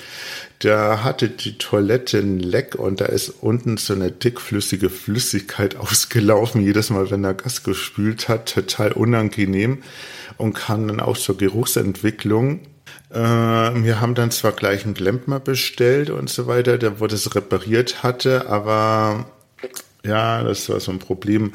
da 0.61 1.05
hatte 1.05 1.29
die 1.29 1.57
Toilette 1.57 2.19
ein 2.19 2.41
Leck 2.41 2.75
und 2.75 3.01
da 3.01 3.07
ist 3.07 3.29
unten 3.41 3.77
so 3.77 3.95
eine 3.95 4.11
dickflüssige 4.11 4.91
Flüssigkeit 4.91 5.77
ausgelaufen, 5.79 6.63
jedes 6.63 6.91
Mal, 6.91 7.11
wenn 7.11 7.25
er 7.25 7.35
Gas 7.35 7.63
gespült 7.63 8.29
hat, 8.29 8.55
total 8.55 8.93
unangenehm 8.93 9.83
und 10.37 10.55
kam 10.55 10.89
dann 10.89 11.01
auch 11.01 11.17
zur 11.17 11.37
Geruchsentwicklung. 11.37 12.61
Äh, 13.11 13.19
wir 13.19 14.01
haben 14.01 14.15
dann 14.15 14.31
zwar 14.31 14.53
gleich 14.53 14.85
einen 14.85 14.95
Klempner 14.95 15.41
bestellt 15.41 16.11
und 16.11 16.29
so 16.29 16.47
weiter, 16.47 16.77
der 16.77 17.01
wo 17.01 17.07
das 17.07 17.35
repariert 17.35 18.03
hatte, 18.03 18.49
aber 18.49 19.27
ja, 20.05 20.43
das 20.43 20.69
war 20.69 20.81
so 20.81 20.91
ein 20.91 20.99
Problem, 20.99 21.55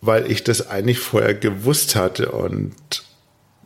weil 0.00 0.30
ich 0.30 0.44
das 0.44 0.68
eigentlich 0.68 0.98
vorher 0.98 1.34
gewusst 1.34 1.96
hatte 1.96 2.32
und 2.32 3.03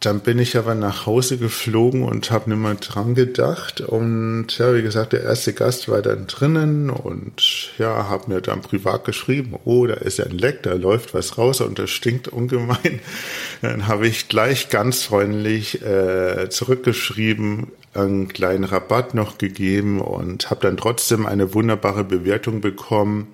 dann 0.00 0.20
bin 0.20 0.38
ich 0.38 0.56
aber 0.56 0.76
nach 0.76 1.06
Hause 1.06 1.38
geflogen 1.38 2.04
und 2.04 2.30
habe 2.30 2.50
nicht 2.50 2.58
mehr 2.60 2.74
dran 2.74 3.14
gedacht. 3.14 3.80
Und 3.80 4.46
ja, 4.56 4.74
wie 4.74 4.82
gesagt, 4.82 5.12
der 5.12 5.24
erste 5.24 5.52
Gast 5.52 5.88
war 5.88 6.02
dann 6.02 6.28
drinnen 6.28 6.88
und 6.88 7.72
ja, 7.78 8.08
habe 8.08 8.32
mir 8.32 8.40
dann 8.40 8.60
privat 8.60 9.04
geschrieben, 9.04 9.56
oh, 9.64 9.86
da 9.86 9.94
ist 9.94 10.18
ja 10.18 10.26
ein 10.26 10.38
Leck, 10.38 10.62
da 10.62 10.74
läuft 10.74 11.14
was 11.14 11.36
raus 11.36 11.60
und 11.60 11.78
das 11.80 11.90
stinkt 11.90 12.28
ungemein. 12.28 13.00
Dann 13.62 13.88
habe 13.88 14.06
ich 14.06 14.28
gleich 14.28 14.68
ganz 14.68 15.02
freundlich 15.02 15.82
äh, 15.82 16.48
zurückgeschrieben, 16.48 17.66
einen 17.92 18.28
kleinen 18.28 18.62
Rabatt 18.62 19.14
noch 19.14 19.36
gegeben 19.38 20.00
und 20.00 20.50
habe 20.50 20.60
dann 20.60 20.76
trotzdem 20.76 21.26
eine 21.26 21.54
wunderbare 21.54 22.04
Bewertung 22.04 22.60
bekommen 22.60 23.26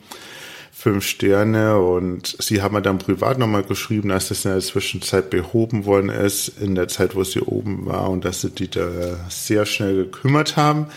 fünf 0.84 1.06
Sterne 1.06 1.78
und 1.78 2.36
sie 2.40 2.60
haben 2.60 2.74
mir 2.74 2.82
dann 2.82 2.98
privat 2.98 3.38
nochmal 3.38 3.62
geschrieben, 3.62 4.10
dass 4.10 4.28
das 4.28 4.44
in 4.44 4.50
der 4.50 4.60
Zwischenzeit 4.60 5.30
behoben 5.30 5.86
worden 5.86 6.10
ist, 6.10 6.48
in 6.60 6.74
der 6.74 6.88
Zeit, 6.88 7.14
wo 7.14 7.24
sie 7.24 7.40
oben 7.40 7.86
war 7.86 8.10
und 8.10 8.26
dass 8.26 8.42
sie 8.42 8.50
die 8.50 8.68
da 8.68 9.16
sehr 9.30 9.64
schnell 9.64 9.96
gekümmert 9.96 10.58
haben. 10.58 10.88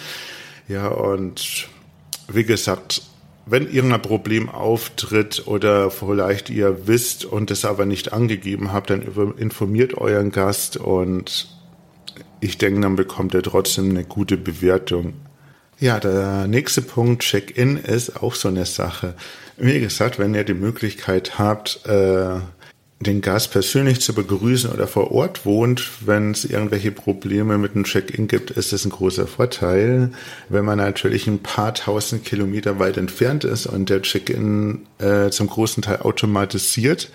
Ja, 0.67 0.89
und 0.89 1.69
wie 2.27 2.43
gesagt, 2.43 3.01
wenn 3.45 3.71
irgendein 3.71 4.01
Problem 4.01 4.49
auftritt 4.49 5.47
oder 5.47 5.89
vielleicht 5.89 6.49
ihr 6.49 6.85
wisst 6.85 7.23
und 7.23 7.49
es 7.49 7.63
aber 7.63 7.85
nicht 7.85 8.11
angegeben 8.11 8.73
habt, 8.73 8.89
dann 8.89 9.03
informiert 9.37 9.97
euren 9.97 10.33
Gast 10.33 10.75
und 10.75 11.47
ich 12.41 12.57
denke, 12.57 12.81
dann 12.81 12.97
bekommt 12.97 13.33
er 13.33 13.41
trotzdem 13.41 13.91
eine 13.91 14.03
gute 14.03 14.35
Bewertung. 14.35 15.13
Ja, 15.79 15.99
der 15.99 16.47
nächste 16.47 16.81
Punkt, 16.81 17.21
Check-in, 17.21 17.77
ist 17.77 18.23
auch 18.23 18.33
so 18.33 18.47
eine 18.47 18.65
Sache. 18.65 19.13
Wie 19.57 19.79
gesagt, 19.79 20.17
wenn 20.17 20.33
ihr 20.33 20.43
die 20.43 20.55
Möglichkeit 20.55 21.37
habt, 21.37 21.85
äh, 21.85 22.39
den 22.99 23.21
Gast 23.21 23.51
persönlich 23.51 24.01
zu 24.01 24.15
begrüßen 24.15 24.71
oder 24.71 24.87
vor 24.87 25.11
Ort 25.11 25.45
wohnt, 25.45 25.87
wenn 26.07 26.31
es 26.31 26.45
irgendwelche 26.45 26.91
Probleme 26.91 27.59
mit 27.59 27.75
dem 27.75 27.83
Check-in 27.83 28.27
gibt, 28.27 28.49
ist 28.49 28.73
das 28.73 28.85
ein 28.85 28.89
großer 28.89 29.27
Vorteil. 29.27 30.13
Wenn 30.49 30.65
man 30.65 30.79
natürlich 30.79 31.27
ein 31.27 31.43
paar 31.43 31.75
tausend 31.75 32.25
Kilometer 32.25 32.79
weit 32.79 32.97
entfernt 32.97 33.43
ist 33.43 33.67
und 33.67 33.91
der 33.91 34.01
Check-in 34.01 34.87
äh, 34.97 35.29
zum 35.29 35.45
großen 35.45 35.83
Teil 35.83 35.97
automatisiert, 35.97 37.11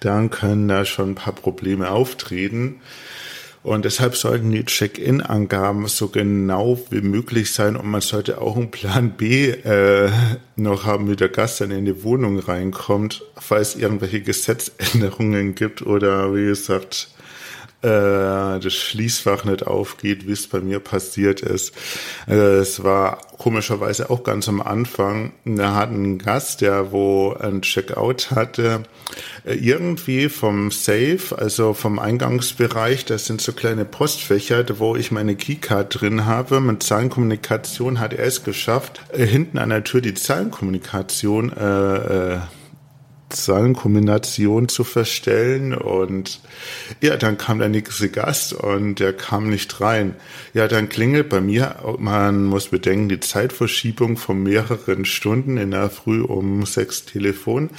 dann 0.00 0.28
können 0.28 0.68
da 0.68 0.84
schon 0.84 1.12
ein 1.12 1.14
paar 1.14 1.34
Probleme 1.34 1.90
auftreten. 1.90 2.82
Und 3.66 3.84
deshalb 3.84 4.14
sollten 4.14 4.52
die 4.52 4.64
Check-in-Angaben 4.64 5.88
so 5.88 6.06
genau 6.06 6.78
wie 6.90 7.00
möglich 7.00 7.52
sein. 7.52 7.74
Und 7.74 7.90
man 7.90 8.00
sollte 8.00 8.40
auch 8.40 8.54
einen 8.54 8.70
Plan 8.70 9.10
B 9.16 9.48
äh, 9.48 10.08
noch 10.54 10.84
haben, 10.84 11.10
wie 11.10 11.16
der 11.16 11.30
Gast 11.30 11.60
dann 11.60 11.72
in 11.72 11.84
die 11.84 12.04
Wohnung 12.04 12.38
reinkommt, 12.38 13.24
falls 13.36 13.74
irgendwelche 13.74 14.20
Gesetzänderungen 14.20 15.56
gibt 15.56 15.82
oder 15.82 16.32
wie 16.32 16.44
gesagt, 16.44 17.08
das 17.82 18.72
Schließfach 18.72 19.44
nicht 19.44 19.66
aufgeht, 19.66 20.26
wie 20.26 20.32
es 20.32 20.48
bei 20.48 20.60
mir 20.60 20.80
passiert 20.80 21.40
ist. 21.40 21.72
Also 22.26 22.42
es 22.42 22.82
war 22.82 23.18
komischerweise 23.38 24.10
auch 24.10 24.24
ganz 24.24 24.48
am 24.48 24.60
Anfang. 24.60 25.32
Da 25.44 25.74
hat 25.74 25.90
ein 25.90 26.18
Gast, 26.18 26.60
der 26.60 26.92
wo 26.92 27.34
ein 27.38 27.62
Checkout 27.62 28.30
hatte, 28.30 28.82
äh, 29.44 29.54
irgendwie 29.54 30.28
vom 30.28 30.70
Safe, 30.70 31.36
also 31.36 31.74
vom 31.74 31.98
Eingangsbereich, 31.98 33.04
das 33.04 33.26
sind 33.26 33.40
so 33.40 33.52
kleine 33.52 33.84
Postfächer, 33.84 34.64
wo 34.78 34.96
ich 34.96 35.10
meine 35.10 35.36
Keycard 35.36 36.00
drin 36.00 36.26
habe. 36.26 36.60
Mit 36.60 36.82
Zahlenkommunikation 36.82 38.00
hat 38.00 38.14
er 38.14 38.26
es 38.26 38.44
geschafft, 38.44 39.00
äh, 39.12 39.26
hinten 39.26 39.58
an 39.58 39.70
der 39.70 39.84
Tür 39.84 40.00
die 40.00 40.14
Zahlenkommunikation 40.14 41.52
äh, 41.52 42.34
äh, 42.34 42.38
Zahlenkombination 43.36 44.68
zu 44.68 44.84
verstellen 44.84 45.74
und 45.74 46.40
ja, 47.00 47.16
dann 47.16 47.38
kam 47.38 47.58
der 47.58 47.68
nächste 47.68 48.08
Gast 48.08 48.52
und 48.52 48.96
der 48.96 49.12
kam 49.12 49.48
nicht 49.48 49.80
rein. 49.80 50.14
Ja, 50.54 50.68
dann 50.68 50.88
klingelt 50.88 51.28
bei 51.28 51.40
mir, 51.40 51.76
man 51.98 52.44
muss 52.44 52.68
bedenken, 52.68 53.08
die 53.08 53.20
Zeitverschiebung 53.20 54.16
von 54.16 54.42
mehreren 54.42 55.04
Stunden 55.04 55.56
in 55.56 55.70
der 55.70 55.90
Früh 55.90 56.22
um 56.22 56.66
sechs 56.66 57.04
Telefon, 57.04 57.70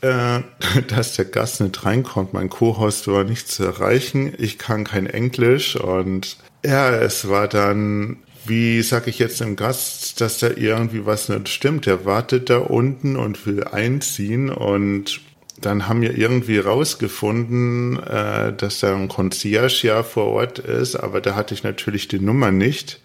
äh, 0.00 0.40
dass 0.88 1.16
der 1.16 1.26
Gast 1.26 1.60
nicht 1.60 1.84
reinkommt. 1.84 2.32
Mein 2.32 2.50
Co-Host 2.50 3.08
war 3.08 3.24
nicht 3.24 3.48
zu 3.48 3.64
erreichen. 3.64 4.32
Ich 4.38 4.58
kann 4.58 4.84
kein 4.84 5.06
Englisch 5.06 5.76
und 5.76 6.36
ja, 6.64 6.90
es 6.90 7.28
war 7.28 7.48
dann 7.48 8.18
wie 8.46 8.82
sage 8.82 9.10
ich 9.10 9.18
jetzt 9.18 9.40
dem 9.40 9.56
Gast, 9.56 10.20
dass 10.20 10.38
da 10.38 10.48
irgendwie 10.48 11.06
was 11.06 11.28
nicht 11.28 11.48
stimmt? 11.48 11.86
Der 11.86 12.04
wartet 12.04 12.50
da 12.50 12.58
unten 12.58 13.16
und 13.16 13.46
will 13.46 13.64
einziehen 13.64 14.50
und 14.50 15.20
dann 15.60 15.88
haben 15.88 16.00
wir 16.00 16.16
irgendwie 16.16 16.58
rausgefunden, 16.58 17.98
äh, 18.02 18.52
dass 18.52 18.80
da 18.80 18.94
ein 18.94 19.08
Concierge 19.08 19.86
ja 19.86 20.02
vor 20.02 20.26
Ort 20.26 20.58
ist, 20.58 20.96
aber 20.96 21.20
da 21.20 21.34
hatte 21.34 21.54
ich 21.54 21.62
natürlich 21.62 22.08
die 22.08 22.20
Nummer 22.20 22.50
nicht. 22.50 23.00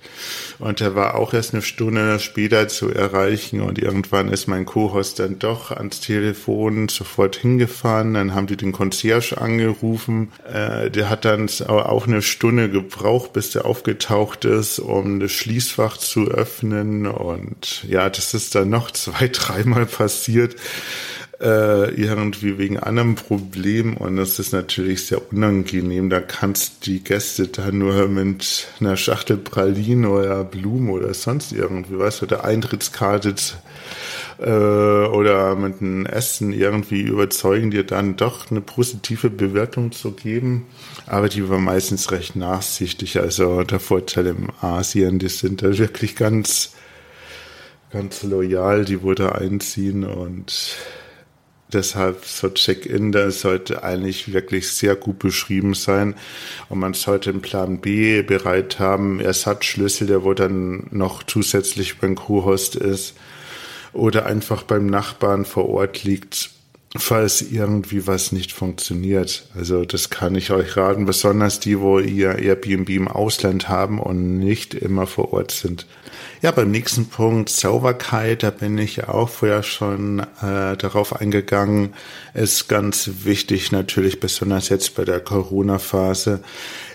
Und 0.59 0.79
der 0.79 0.95
war 0.95 1.15
auch 1.15 1.33
erst 1.33 1.53
eine 1.53 1.62
Stunde 1.62 2.19
später 2.19 2.67
zu 2.67 2.89
erreichen 2.89 3.62
und 3.62 3.77
irgendwann 3.77 4.29
ist 4.29 4.47
mein 4.47 4.65
Co-Host 4.65 5.19
dann 5.19 5.39
doch 5.39 5.71
ans 5.71 6.00
Telefon 6.00 6.88
sofort 6.88 7.35
hingefahren. 7.35 8.13
Dann 8.13 8.33
haben 8.33 8.47
die 8.47 8.57
den 8.57 8.71
Concierge 8.71 9.38
angerufen. 9.38 10.31
Äh, 10.51 10.89
der 10.91 11.09
hat 11.09 11.25
dann 11.25 11.50
auch 11.67 12.07
eine 12.07 12.21
Stunde 12.21 12.69
gebraucht, 12.69 13.33
bis 13.33 13.51
der 13.51 13.65
aufgetaucht 13.65 14.45
ist, 14.45 14.79
um 14.79 15.19
das 15.19 15.31
Schließfach 15.31 15.97
zu 15.97 16.27
öffnen. 16.27 17.05
Und 17.05 17.83
ja, 17.88 18.09
das 18.09 18.33
ist 18.33 18.55
dann 18.55 18.69
noch 18.69 18.91
zwei, 18.95 19.27
dreimal 19.27 19.85
passiert 19.85 20.55
äh, 21.42 21.94
irgendwie 22.01 22.58
wegen 22.58 22.80
anderem 22.80 23.15
Problem 23.15 23.98
und 23.98 24.15
das 24.15 24.39
ist 24.39 24.54
natürlich 24.54 25.06
sehr 25.06 25.22
unangenehm. 25.32 26.10
Da 26.10 26.22
kannst 26.22 26.86
die 26.86 27.04
Gäste 27.04 27.48
dann 27.48 27.80
nur 27.80 28.08
mit 28.08 28.68
einer 28.80 28.96
Schachtel 28.96 29.38
Pralinen 29.38 30.06
oder 30.06 30.44
Blumen 30.44 30.89
oder 30.89 31.13
sonst 31.13 31.51
irgendwie 31.51 32.00
was 32.00 32.24
oder 32.24 32.46
Eintrittskarte 32.46 33.36
äh, 34.39 34.46
oder 34.46 35.56
mit 35.56 35.82
einem 35.82 36.06
Essen 36.06 36.54
irgendwie 36.54 37.01
überzeugen, 37.01 37.72
dir 37.72 37.84
dann 37.84 38.15
doch 38.15 38.50
eine 38.50 38.62
positive 38.62 39.30
Bewertung 39.30 39.92
zu 39.92 40.12
geben. 40.12 40.68
Aber 41.06 41.27
die 41.27 41.50
war 41.50 41.60
meistens 41.60 42.12
recht 42.12 42.36
nachsichtig. 42.36 43.20
Also 43.20 43.63
der 43.63 43.80
Vorteil 43.80 44.27
im 44.27 44.50
Asien, 44.62 45.20
die 45.20 45.30
sind 45.30 45.62
da 45.62 45.77
wirklich 45.77 46.15
ganz 46.15 46.72
ganz 47.92 48.24
loyal, 48.24 48.84
die 48.84 49.04
wurde 49.04 49.36
einziehen 49.36 50.04
und 50.04 50.75
Deshalb 51.74 52.25
so 52.25 52.50
Check-in, 52.50 53.12
da 53.12 53.31
sollte 53.31 53.84
eigentlich 53.84 54.31
wirklich 54.31 54.69
sehr 54.69 54.95
gut 54.95 55.19
beschrieben 55.19 55.74
sein. 55.74 56.15
Und 56.69 56.79
man 56.79 56.93
sollte 56.93 57.31
einen 57.31 57.41
Plan 57.41 57.79
B 57.79 58.22
bereit 58.22 58.79
haben, 58.79 59.19
Ersatzschlüssel, 59.19 60.07
der 60.07 60.24
wo 60.24 60.34
dann 60.34 60.88
noch 60.91 61.24
zusätzlich 61.24 61.98
beim 61.98 62.15
Crewhost 62.15 62.75
ist 62.75 63.15
oder 63.93 64.25
einfach 64.25 64.63
beim 64.63 64.86
Nachbarn 64.86 65.45
vor 65.45 65.69
Ort 65.69 66.03
liegt, 66.03 66.51
falls 66.97 67.41
irgendwie 67.41 68.07
was 68.07 68.31
nicht 68.31 68.51
funktioniert. 68.51 69.47
Also 69.55 69.85
das 69.85 70.09
kann 70.09 70.35
ich 70.35 70.51
euch 70.51 70.77
raten, 70.77 71.05
besonders 71.05 71.59
die, 71.59 71.79
wo 71.79 71.99
ihr 71.99 72.39
Airbnb 72.39 72.89
im 72.89 73.07
Ausland 73.07 73.69
haben 73.69 73.99
und 73.99 74.39
nicht 74.39 74.73
immer 74.73 75.07
vor 75.07 75.33
Ort 75.33 75.51
sind. 75.51 75.85
Ja, 76.41 76.51
beim 76.51 76.69
nächsten 76.71 77.07
Punkt 77.07 77.49
Sauberkeit, 77.49 78.43
da 78.43 78.51
bin 78.51 78.77
ich 78.77 79.07
auch 79.07 79.29
vorher 79.29 79.63
schon 79.63 80.19
äh, 80.19 80.77
darauf 80.77 81.19
eingegangen, 81.19 81.93
ist 82.33 82.67
ganz 82.67 83.09
wichtig 83.23 83.71
natürlich, 83.71 84.19
besonders 84.19 84.69
jetzt 84.69 84.95
bei 84.95 85.05
der 85.05 85.19
Corona-Phase. 85.19 86.41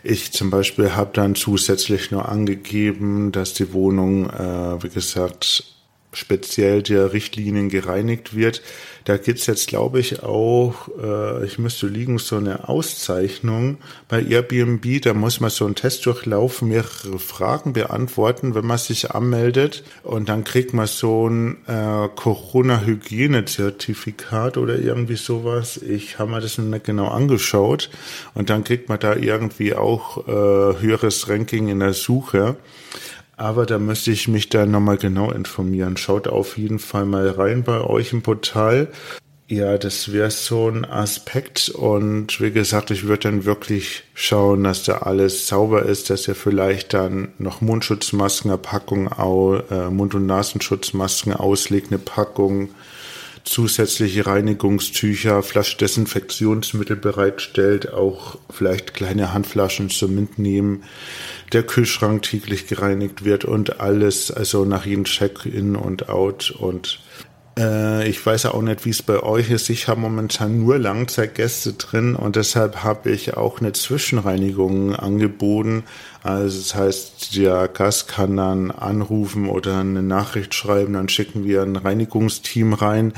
Ich 0.02 0.32
zum 0.32 0.50
Beispiel 0.50 0.94
habe 0.94 1.10
dann 1.14 1.34
zusätzlich 1.34 2.10
nur 2.10 2.28
angegeben, 2.28 3.32
dass 3.32 3.54
die 3.54 3.72
Wohnung, 3.72 4.30
äh, 4.30 4.82
wie 4.82 4.90
gesagt, 4.90 5.64
speziell 6.12 6.82
der 6.82 7.12
Richtlinien 7.12 7.68
gereinigt 7.68 8.34
wird. 8.34 8.62
Da 9.04 9.16
gibt's 9.16 9.46
jetzt, 9.46 9.68
glaube 9.68 10.00
ich, 10.00 10.22
auch, 10.22 10.88
äh, 11.02 11.46
ich 11.46 11.58
müsste 11.58 11.86
liegen, 11.86 12.18
so 12.18 12.36
eine 12.36 12.68
Auszeichnung 12.68 13.78
bei 14.08 14.22
Airbnb. 14.22 15.00
Da 15.02 15.14
muss 15.14 15.40
man 15.40 15.48
so 15.50 15.64
einen 15.64 15.74
Test 15.74 16.04
durchlaufen, 16.06 16.68
mehrere 16.68 17.18
Fragen 17.18 17.72
beantworten, 17.72 18.54
wenn 18.54 18.66
man 18.66 18.78
sich 18.78 19.10
anmeldet. 19.12 19.82
Und 20.02 20.28
dann 20.28 20.44
kriegt 20.44 20.74
man 20.74 20.86
so 20.86 21.28
ein 21.28 21.56
äh, 21.66 22.08
Corona-Hygiene-Zertifikat 22.14 24.58
oder 24.58 24.78
irgendwie 24.78 25.16
sowas. 25.16 25.78
Ich 25.78 26.18
habe 26.18 26.32
mir 26.32 26.40
das 26.40 26.58
nicht 26.58 26.84
genau 26.84 27.08
angeschaut. 27.08 27.88
Und 28.34 28.50
dann 28.50 28.64
kriegt 28.64 28.90
man 28.90 29.00
da 29.00 29.16
irgendwie 29.16 29.74
auch 29.74 30.28
äh, 30.28 30.80
höheres 30.80 31.28
Ranking 31.28 31.68
in 31.68 31.80
der 31.80 31.94
Suche. 31.94 32.56
Aber 33.40 33.64
da 33.64 33.78
müsste 33.78 34.10
ich 34.10 34.28
mich 34.28 34.50
da 34.50 34.66
nochmal 34.66 34.98
genau 34.98 35.30
informieren. 35.30 35.96
Schaut 35.96 36.28
auf 36.28 36.58
jeden 36.58 36.78
Fall 36.78 37.06
mal 37.06 37.26
rein 37.26 37.62
bei 37.62 37.80
euch 37.80 38.12
im 38.12 38.20
Portal. 38.20 38.88
Ja, 39.48 39.78
das 39.78 40.12
wäre 40.12 40.30
so 40.30 40.68
ein 40.68 40.84
Aspekt. 40.84 41.70
Und 41.70 42.38
wie 42.42 42.50
gesagt, 42.50 42.90
ich 42.90 43.04
würde 43.04 43.30
dann 43.30 43.46
wirklich 43.46 44.02
schauen, 44.12 44.64
dass 44.64 44.82
da 44.82 44.98
alles 44.98 45.48
sauber 45.48 45.86
ist, 45.86 46.10
dass 46.10 46.28
ihr 46.28 46.34
vielleicht 46.34 46.92
dann 46.92 47.28
noch 47.38 47.62
Mundschutzmasken, 47.62 48.50
eine 48.50 48.58
Packung, 48.58 49.06
äh, 49.06 49.88
Mund- 49.88 50.14
und 50.14 50.26
Nasenschutzmasken 50.26 51.32
auslegt, 51.32 51.86
eine 51.90 51.98
Packung, 51.98 52.68
zusätzliche 53.44 54.26
Reinigungstücher, 54.26 55.42
Flaschdesinfektionsmittel 55.42 56.96
bereitstellt, 56.96 57.92
auch 57.92 58.38
vielleicht 58.50 58.94
kleine 58.94 59.32
Handflaschen 59.32 59.90
zum 59.90 60.14
Mitnehmen, 60.14 60.84
der 61.52 61.62
Kühlschrank 61.62 62.22
täglich 62.22 62.66
gereinigt 62.66 63.24
wird 63.24 63.44
und 63.44 63.80
alles, 63.80 64.30
also 64.30 64.64
nach 64.64 64.86
jedem 64.86 65.04
Check-in 65.04 65.76
und 65.76 66.08
out 66.08 66.50
und 66.50 67.00
äh, 67.60 68.08
ich 68.08 68.24
weiß 68.24 68.46
auch 68.46 68.62
nicht, 68.62 68.84
wie 68.84 68.90
es 68.90 69.02
bei 69.02 69.22
euch 69.22 69.50
ist. 69.50 69.68
Ich 69.68 69.86
habe 69.86 70.00
momentan 70.00 70.58
nur 70.58 70.78
Langzeitgäste 70.78 71.74
drin 71.74 72.16
und 72.16 72.36
deshalb 72.36 72.82
habe 72.82 73.10
ich 73.10 73.36
auch 73.36 73.60
eine 73.60 73.72
Zwischenreinigung 73.72 74.96
angeboten. 74.96 75.84
Also 76.22 76.58
das 76.58 76.74
heißt, 76.74 77.36
der 77.36 77.68
Gast 77.68 78.08
kann 78.08 78.36
dann 78.36 78.70
anrufen 78.70 79.48
oder 79.48 79.78
eine 79.78 80.02
Nachricht 80.02 80.54
schreiben, 80.54 80.94
dann 80.94 81.08
schicken 81.08 81.44
wir 81.44 81.62
ein 81.62 81.76
Reinigungsteam 81.76 82.72
rein 82.72 83.12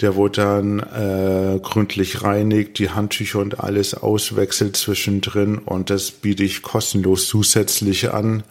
der 0.00 0.14
wo 0.14 0.28
dann 0.28 0.78
äh, 0.78 1.58
gründlich 1.60 2.22
reinigt, 2.22 2.78
die 2.78 2.90
Handtücher 2.90 3.40
und 3.40 3.60
alles 3.60 3.94
auswechselt 3.94 4.76
zwischendrin 4.76 5.58
und 5.58 5.90
das 5.90 6.12
biete 6.12 6.44
ich 6.44 6.62
kostenlos 6.62 7.26
zusätzlich 7.26 8.12
an. 8.12 8.44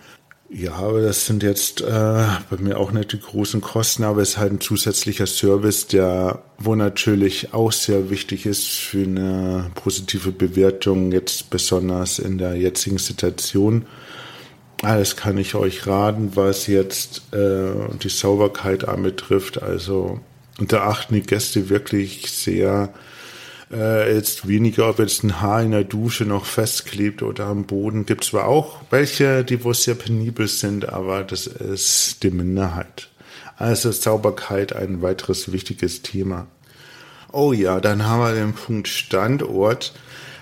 Ja, 0.49 0.75
aber 0.75 1.01
das 1.01 1.25
sind 1.25 1.43
jetzt 1.43 1.81
äh, 1.81 2.25
bei 2.49 2.57
mir 2.59 2.77
auch 2.77 2.91
nicht 2.91 3.11
die 3.11 3.19
großen 3.19 3.59
Kosten, 3.59 4.03
aber 4.03 4.21
es 4.21 4.29
ist 4.29 4.37
halt 4.37 4.53
ein 4.53 4.61
zusätzlicher 4.61 5.27
Service, 5.27 5.87
der 5.87 6.41
wo 6.57 6.73
natürlich 6.73 7.53
auch 7.53 7.73
sehr 7.73 8.09
wichtig 8.09 8.45
ist 8.45 8.65
für 8.65 9.03
eine 9.03 9.69
positive 9.75 10.31
Bewertung, 10.31 11.11
jetzt 11.11 11.49
besonders 11.49 12.17
in 12.17 12.37
der 12.37 12.55
jetzigen 12.55 12.97
Situation. 12.97 13.85
Alles 14.83 15.17
kann 15.17 15.37
ich 15.37 15.55
euch 15.55 15.85
raten, 15.85 16.31
was 16.35 16.67
jetzt 16.67 17.33
äh, 17.33 17.71
die 18.01 18.09
Sauberkeit 18.09 18.87
anbetrifft. 18.87 19.61
Also 19.61 20.21
und 20.59 20.71
da 20.71 20.87
achten 20.87 21.13
die 21.13 21.21
Gäste 21.21 21.69
wirklich 21.69 22.31
sehr, 22.31 22.89
äh, 23.71 24.15
jetzt 24.15 24.47
weniger, 24.47 24.89
ob 24.89 24.99
jetzt 24.99 25.23
ein 25.23 25.41
Haar 25.41 25.63
in 25.63 25.71
der 25.71 25.83
Dusche 25.83 26.25
noch 26.25 26.45
festklebt 26.45 27.23
oder 27.23 27.45
am 27.47 27.65
Boden. 27.65 28.05
Gibt 28.05 28.23
zwar 28.23 28.47
auch 28.47 28.81
welche, 28.89 29.43
die 29.43 29.63
wo 29.63 29.73
sehr 29.73 29.95
penibel 29.95 30.47
sind, 30.47 30.89
aber 30.89 31.23
das 31.23 31.47
ist 31.47 32.23
die 32.23 32.31
Minderheit. 32.31 33.09
Also 33.57 33.91
Sauberkeit 33.91 34.75
ein 34.75 35.01
weiteres 35.01 35.51
wichtiges 35.51 36.01
Thema. 36.01 36.47
Oh 37.31 37.53
ja, 37.53 37.79
dann 37.79 38.05
haben 38.05 38.21
wir 38.21 38.33
den 38.33 38.53
Punkt 38.53 38.87
Standort. 38.87 39.93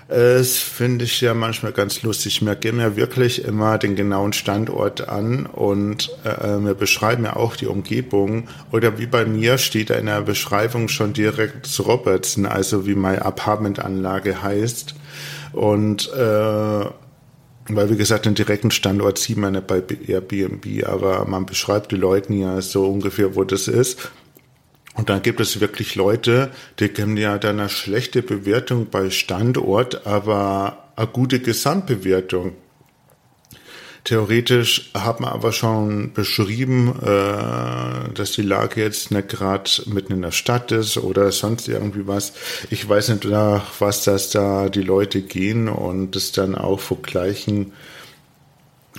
Das 0.08 0.58
finde 0.58 1.04
ich 1.04 1.20
ja 1.20 1.34
manchmal 1.34 1.72
ganz 1.72 2.02
lustig. 2.02 2.44
Wir 2.44 2.54
geben 2.54 2.78
ja 2.78 2.94
wirklich 2.94 3.44
immer 3.44 3.76
den 3.76 3.96
genauen 3.96 4.32
Standort 4.32 5.08
an 5.08 5.46
und 5.46 6.10
äh, 6.22 6.58
wir 6.60 6.74
beschreiben 6.74 7.24
ja 7.24 7.34
auch 7.34 7.56
die 7.56 7.66
Umgebung. 7.66 8.48
Oder 8.70 8.98
wie 8.98 9.06
bei 9.06 9.26
mir 9.26 9.58
steht 9.58 9.90
in 9.90 10.06
der 10.06 10.20
Beschreibung 10.20 10.88
schon 10.88 11.12
direkt 11.12 11.68
Robertson, 11.80 12.46
also 12.46 12.86
wie 12.86 12.94
meine 12.94 13.24
Apartmentanlage 13.24 14.42
heißt. 14.42 14.94
Und 15.52 16.08
äh, 16.12 16.84
weil, 17.68 17.90
wie 17.90 17.96
gesagt, 17.96 18.26
den 18.26 18.36
direkten 18.36 18.70
Standort 18.70 19.18
sieht 19.18 19.38
man 19.38 19.54
nicht 19.54 19.66
bei 19.66 19.82
Airbnb, 20.06 20.86
aber 20.86 21.24
man 21.24 21.46
beschreibt 21.46 21.90
die 21.90 21.96
Leuten 21.96 22.32
ja 22.32 22.60
so 22.60 22.86
ungefähr, 22.86 23.34
wo 23.34 23.42
das 23.42 23.66
ist. 23.66 24.08
Und 24.96 25.10
dann 25.10 25.22
gibt 25.22 25.40
es 25.40 25.60
wirklich 25.60 25.94
Leute, 25.94 26.50
die 26.80 26.88
geben 26.88 27.16
ja 27.16 27.38
dann 27.38 27.60
eine 27.60 27.68
schlechte 27.68 28.22
Bewertung 28.22 28.86
bei 28.90 29.10
Standort, 29.10 30.06
aber 30.06 30.90
eine 30.96 31.06
gute 31.06 31.38
Gesamtbewertung. 31.40 32.54
Theoretisch 34.04 34.92
hat 34.94 35.20
man 35.20 35.32
aber 35.32 35.52
schon 35.52 36.12
beschrieben, 36.12 36.94
äh, 37.02 38.14
dass 38.14 38.32
die 38.32 38.42
Lage 38.42 38.80
jetzt 38.80 39.10
nicht 39.10 39.28
gerade 39.28 39.68
mitten 39.86 40.12
in 40.12 40.22
der 40.22 40.30
Stadt 40.30 40.70
ist 40.72 40.96
oder 40.96 41.30
sonst 41.32 41.68
irgendwie 41.68 42.06
was. 42.06 42.32
Ich 42.70 42.88
weiß 42.88 43.08
nicht, 43.08 43.24
nach 43.24 43.64
was 43.80 44.04
das 44.04 44.30
da 44.30 44.68
die 44.68 44.82
Leute 44.82 45.22
gehen 45.22 45.68
und 45.68 46.14
das 46.14 46.30
dann 46.30 46.54
auch 46.54 46.78
vergleichen 46.78 47.72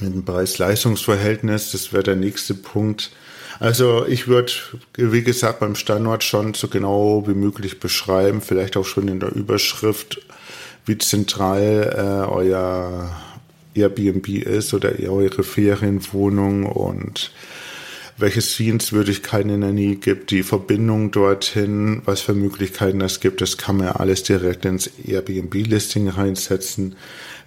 mit 0.02 0.14
dem 0.14 0.26
Preis-Leistungs-Verhältnis. 0.26 1.72
Das 1.72 1.94
wäre 1.94 2.04
der 2.04 2.18
nächste 2.18 2.54
Punkt 2.54 3.12
also 3.60 4.06
ich 4.06 4.28
würde, 4.28 4.52
wie 4.96 5.24
gesagt, 5.24 5.60
beim 5.60 5.76
Standort 5.76 6.24
schon 6.24 6.54
so 6.54 6.67
genau 6.67 7.28
wie 7.28 7.34
möglich 7.34 7.80
beschreiben, 7.80 8.41
vielleicht 8.41 8.78
auch 8.78 8.86
schon 8.86 9.08
in 9.08 9.20
der 9.20 9.34
Überschrift, 9.34 10.22
wie 10.86 10.98
zentral 10.98 11.93
äh, 11.96 12.32
euer 12.32 13.12
Airbnb 13.74 14.28
ist 14.28 14.74
oder 14.74 14.93
eure 15.08 15.43
Ferienwohnung 15.43 16.65
und 16.65 17.32
welche 18.17 18.41
Sehenswürdigkeiten 18.41 19.52
in 19.52 19.62
der 19.62 19.72
Nähe 19.72 19.96
gibt, 19.96 20.32
die 20.32 20.41
Verbindung 20.41 21.12
dorthin, 21.12 22.02
was 22.06 22.22
für 22.22 22.34
Möglichkeiten 22.34 23.02
es 23.02 23.20
gibt. 23.20 23.41
Das 23.41 23.58
kann 23.58 23.78
man 23.78 23.88
ja 23.88 23.96
alles 23.98 24.24
direkt 24.24 24.65
ins 24.65 24.89
Airbnb-Listing 25.06 26.10
reinsetzen. 26.10 26.96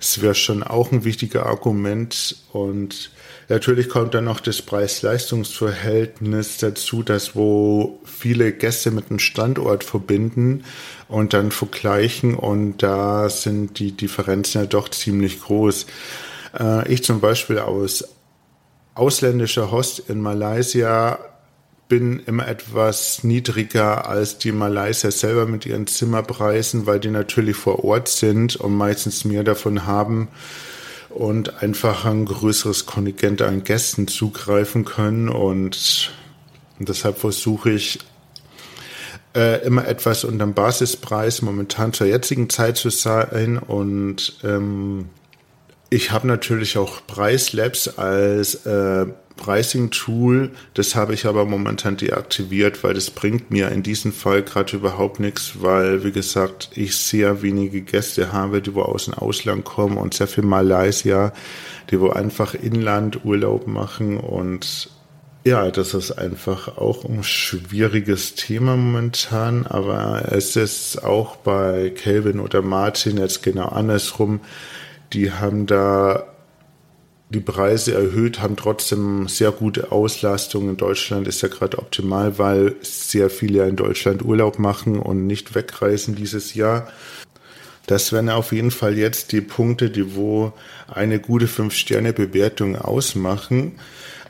Es 0.01 0.23
wäre 0.23 0.37
schon 0.37 0.63
auch 0.63 0.93
ein 0.93 1.05
wichtiger 1.05 1.47
Argument 1.47 2.37
und 2.53 3.11
Natürlich 3.51 3.89
kommt 3.89 4.15
dann 4.15 4.27
noch 4.27 4.39
das 4.39 4.63
Preis-Leistungs-Verhältnis 4.63 6.59
dazu, 6.59 7.03
dass 7.03 7.35
wo 7.35 7.99
viele 8.05 8.53
Gäste 8.53 8.93
mit 8.93 9.11
einem 9.11 9.19
Standort 9.19 9.83
verbinden 9.83 10.63
und 11.09 11.33
dann 11.33 11.51
vergleichen 11.51 12.37
und 12.37 12.81
da 12.85 13.29
sind 13.29 13.81
die 13.81 13.91
Differenzen 13.91 14.61
ja 14.61 14.67
doch 14.69 14.89
ziemlich 14.89 15.41
groß. 15.41 15.87
Äh, 16.61 16.93
ich 16.93 17.03
zum 17.03 17.19
Beispiel 17.19 17.59
aus 17.59 18.05
ausländischer 18.95 19.73
Host 19.73 20.05
in 20.09 20.21
Malaysia 20.21 21.19
bin 21.89 22.21
immer 22.27 22.47
etwas 22.47 23.25
niedriger 23.25 24.09
als 24.09 24.39
die 24.39 24.53
Malaysier 24.53 25.11
selber 25.11 25.47
mit 25.47 25.67
ihren 25.67 25.89
Zimmerpreisen, 25.89 26.87
weil 26.87 27.01
die 27.01 27.11
natürlich 27.11 27.57
vor 27.57 27.85
Ort 27.85 28.07
sind 28.07 28.55
und 28.55 28.77
meistens 28.77 29.25
mehr 29.25 29.43
davon 29.43 29.89
haben 29.89 30.29
und 31.11 31.63
einfach 31.63 32.05
ein 32.05 32.25
größeres 32.25 32.87
Kontingent 32.87 33.43
an 33.43 33.65
Gästen 33.65 34.09
zugreifen 34.09 34.85
können. 34.85 35.29
Und 35.29 36.13
deshalb 36.79 37.19
versuche 37.19 37.71
ich 37.71 37.99
äh, 39.35 39.65
immer 39.65 39.87
etwas 39.87 40.25
unter 40.25 40.45
dem 40.47 40.55
Basispreis 40.55 41.43
momentan 41.43 41.93
zur 41.93 42.07
jetzigen 42.07 42.49
Zeit 42.49 42.77
zu 42.77 42.91
sein. 42.91 43.59
Und 43.59 44.39
ähm, 44.45 45.09
ich 45.91 46.13
habe 46.13 46.27
natürlich 46.27 46.79
auch 46.79 47.07
Preislabs 47.07 47.89
als 47.89 48.67
äh, 48.67 49.07
Pricing-Tool, 49.41 50.51
das 50.75 50.95
habe 50.95 51.15
ich 51.15 51.27
aber 51.27 51.45
momentan 51.45 51.97
deaktiviert, 51.97 52.85
weil 52.85 52.95
das 52.95 53.11
bringt 53.11 53.51
mir 53.51 53.71
in 53.71 53.83
diesem 53.83 54.13
Fall 54.13 54.43
gerade 54.43 54.77
überhaupt 54.77 55.19
nichts, 55.19 55.55
weil, 55.61 56.05
wie 56.05 56.13
gesagt, 56.13 56.71
ich 56.75 56.97
sehr 56.97 57.43
wenige 57.43 57.81
Gäste 57.81 58.33
habe, 58.33 58.63
die 58.63 58.75
wo 58.75 58.83
aus 58.83 59.07
dem 59.07 59.15
Ausland 59.15 59.65
kommen 59.65 59.97
und 59.97 60.15
sehr 60.15 60.29
viel 60.29 60.45
Malaysia, 60.45 61.33
die 61.91 61.99
wo 62.01 62.11
einfach 62.11 62.55
Inland 62.55 63.25
Urlaub 63.25 63.67
machen 63.67 64.19
und 64.19 64.91
ja, 65.43 65.71
das 65.71 65.95
ist 65.95 66.13
einfach 66.13 66.77
auch 66.77 67.07
ein 67.07 67.23
schwieriges 67.23 68.35
Thema 68.35 68.77
momentan, 68.77 69.67
aber 69.67 70.31
es 70.33 70.55
ist 70.55 71.03
auch 71.03 71.37
bei 71.37 71.91
Kelvin 71.97 72.41
oder 72.41 72.61
Martin 72.61 73.17
jetzt 73.17 73.43
genau 73.43 73.69
andersrum. 73.69 74.41
Die 75.15 75.33
haben 75.33 75.65
da 75.65 76.27
die 77.31 77.41
Preise 77.41 77.95
erhöht, 77.95 78.43
haben 78.43 78.57
trotzdem 78.57 79.29
sehr 79.29 79.53
gute 79.53 79.93
Auslastung. 79.93 80.69
In 80.69 80.77
Deutschland 80.77 81.29
ist 81.29 81.43
ja 81.43 81.49
gerade 81.49 81.79
optimal, 81.79 82.39
weil 82.39 82.75
sehr 82.83 83.31
viele 83.31 83.67
in 83.69 83.77
Deutschland 83.77 84.25
Urlaub 84.25 84.59
machen 84.59 84.99
und 84.99 85.27
nicht 85.27 85.55
wegreisen 85.55 86.17
dieses 86.17 86.55
Jahr. 86.55 86.89
Das 87.87 88.13
wären 88.13 88.29
auf 88.31 88.53
jeden 88.53 88.73
Fall 88.73 88.99
jetzt 88.99 89.31
die 89.33 89.41
Punkte, 89.41 89.91
die 89.91 90.15
wo 90.17 90.53
eine 90.93 91.21
gute 91.21 91.47
5-Sterne-Bewertung 91.47 92.77
ausmachen. 92.77 93.79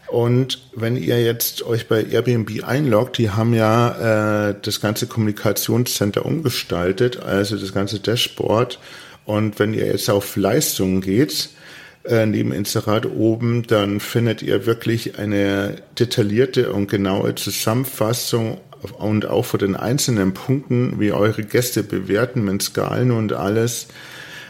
Und 0.09 0.71
wenn 0.75 0.97
ihr 0.97 1.23
jetzt 1.23 1.63
euch 1.63 1.89
bei 1.89 2.05
Airbnb 2.05 2.65
einloggt, 2.65 3.17
die 3.17 3.31
haben 3.31 3.55
ja 3.55 4.49
äh, 4.49 4.55
das 4.61 4.81
ganze 4.81 5.07
Kommunikationscenter 5.07 6.27
umgestaltet, 6.27 7.23
also 7.23 7.57
das 7.57 7.73
ganze 7.73 8.01
Dashboard. 8.01 8.79
Und 9.25 9.59
wenn 9.59 9.73
ihr 9.73 9.87
jetzt 9.87 10.11
auf 10.11 10.37
Leistungen 10.37 11.01
geht, 11.01 11.51
äh, 12.05 12.27
neben 12.27 12.53
Inserat 12.53 13.07
oben, 13.07 13.67
dann 13.67 14.01
findet 14.01 14.43
ihr 14.43 14.67
wirklich 14.67 15.19
eine 15.19 15.77
detaillierte 15.99 16.73
und 16.73 16.91
genaue 16.91 17.35
Zusammenfassung 17.35 18.59
und 18.99 19.27
auch 19.27 19.45
von 19.45 19.61
den 19.61 19.77
einzelnen 19.77 20.33
Punkten, 20.33 20.99
wie 20.99 21.13
eure 21.13 21.43
Gäste 21.43 21.83
bewerten 21.83 22.45
mit 22.45 22.63
Skalen 22.63 23.11
und 23.11 23.33
alles, 23.33 23.89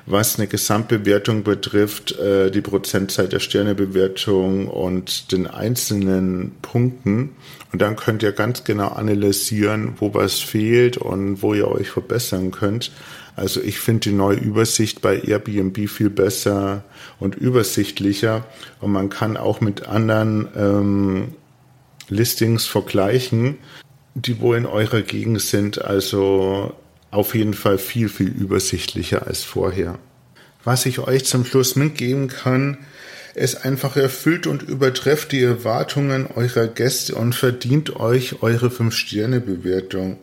was 0.06 0.38
eine 0.38 0.46
Gesamtbewertung 0.46 1.42
betrifft, 1.42 2.18
äh, 2.18 2.50
die 2.50 2.60
Prozentzahl 2.60 3.28
der 3.28 3.40
Sternebewertung 3.40 4.68
und 4.68 5.32
den 5.32 5.46
einzelnen 5.46 6.52
Punkten. 6.62 7.30
Und 7.72 7.82
dann 7.82 7.96
könnt 7.96 8.22
ihr 8.22 8.32
ganz 8.32 8.64
genau 8.64 8.88
analysieren, 8.88 9.94
wo 9.98 10.14
was 10.14 10.40
fehlt 10.40 10.96
und 10.96 11.42
wo 11.42 11.54
ihr 11.54 11.68
euch 11.68 11.90
verbessern 11.90 12.50
könnt. 12.50 12.92
Also 13.36 13.60
ich 13.60 13.78
finde 13.78 14.00
die 14.00 14.12
neue 14.12 14.36
Übersicht 14.36 15.00
bei 15.00 15.20
Airbnb 15.20 15.88
viel 15.88 16.10
besser 16.10 16.84
und 17.18 17.34
übersichtlicher 17.34 18.44
und 18.80 18.92
man 18.92 19.08
kann 19.08 19.36
auch 19.36 19.60
mit 19.60 19.88
anderen 19.88 20.48
ähm, 20.56 21.34
Listings 22.08 22.66
vergleichen, 22.66 23.58
die 24.14 24.40
wo 24.40 24.54
in 24.54 24.66
eurer 24.66 25.02
Gegend 25.02 25.40
sind. 25.40 25.82
Also 25.82 26.74
auf 27.10 27.34
jeden 27.34 27.54
Fall 27.54 27.78
viel, 27.78 28.08
viel 28.08 28.28
übersichtlicher 28.28 29.26
als 29.26 29.42
vorher. 29.42 29.98
Was 30.64 30.86
ich 30.86 30.98
euch 30.98 31.24
zum 31.24 31.44
Schluss 31.44 31.76
mitgeben 31.76 32.28
kann, 32.28 32.78
ist 33.34 33.64
einfach 33.64 33.96
erfüllt 33.96 34.46
und 34.46 34.62
übertrefft 34.62 35.32
die 35.32 35.42
Erwartungen 35.42 36.26
eurer 36.34 36.66
Gäste 36.66 37.14
und 37.14 37.34
verdient 37.34 37.96
euch 37.96 38.42
eure 38.42 38.68
5-Sterne-Bewertung. 38.68 40.18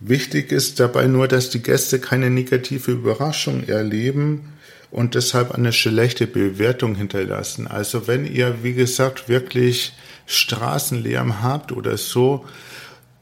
Wichtig 0.00 0.52
ist 0.52 0.78
dabei 0.78 1.06
nur, 1.06 1.26
dass 1.26 1.50
die 1.50 1.62
Gäste 1.62 1.98
keine 1.98 2.30
negative 2.30 2.92
Überraschung 2.92 3.64
erleben 3.64 4.52
und 4.90 5.14
deshalb 5.14 5.52
eine 5.52 5.72
schlechte 5.72 6.26
Bewertung 6.26 6.94
hinterlassen. 6.94 7.66
Also 7.66 8.06
wenn 8.06 8.24
ihr, 8.24 8.62
wie 8.62 8.74
gesagt, 8.74 9.28
wirklich 9.28 9.92
Straßenlärm 10.26 11.42
habt 11.42 11.72
oder 11.72 11.96
so, 11.96 12.44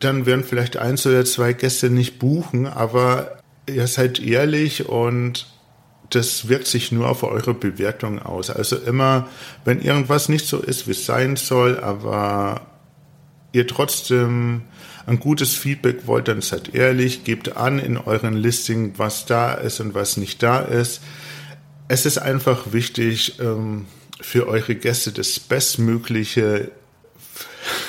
dann 0.01 0.27
werden 0.27 0.45
vielleicht 0.45 0.77
eins 0.77 1.07
oder 1.07 1.25
zwei 1.25 1.55
Gäste 1.55 1.89
nicht 1.89 2.19
buchen, 2.19 2.67
aber 2.67 3.39
ihr 3.67 3.87
seid 3.87 4.21
ehrlich 4.21 4.89
und 4.89 5.47
das 6.11 6.49
wirkt 6.49 6.67
sich 6.67 6.93
nur 6.93 7.09
auf 7.09 7.23
eure 7.23 7.55
Bewertung 7.55 8.21
aus. 8.21 8.51
Also 8.51 8.77
immer, 8.77 9.29
wenn 9.65 9.81
irgendwas 9.81 10.29
nicht 10.29 10.47
so 10.47 10.59
ist, 10.59 10.87
wie 10.87 10.93
es 10.93 11.07
sein 11.07 11.37
soll, 11.37 11.81
aber 11.81 12.67
ihr 13.53 13.67
trotzdem 13.67 14.63
ein 15.07 15.21
gutes 15.21 15.55
Feedback 15.55 16.07
wollt, 16.07 16.29
dann 16.29 16.43
seid 16.43 16.75
ehrlich, 16.75 17.25
gebt 17.25 17.57
an 17.57 17.79
in 17.79 17.97
euren 17.97 18.35
Listing, 18.35 18.95
was 18.97 19.25
da 19.25 19.55
ist 19.55 19.81
und 19.81 19.95
was 19.95 20.17
nicht 20.17 20.43
da 20.43 20.61
ist. 20.61 21.01
Es 21.89 22.07
ist 22.07 22.19
einfach 22.19 22.73
wichtig, 22.73 23.39
ähm, 23.41 23.87
für 24.21 24.49
eure 24.49 24.75
Gäste 24.75 25.13
das 25.13 25.39
bestmögliche 25.39 26.73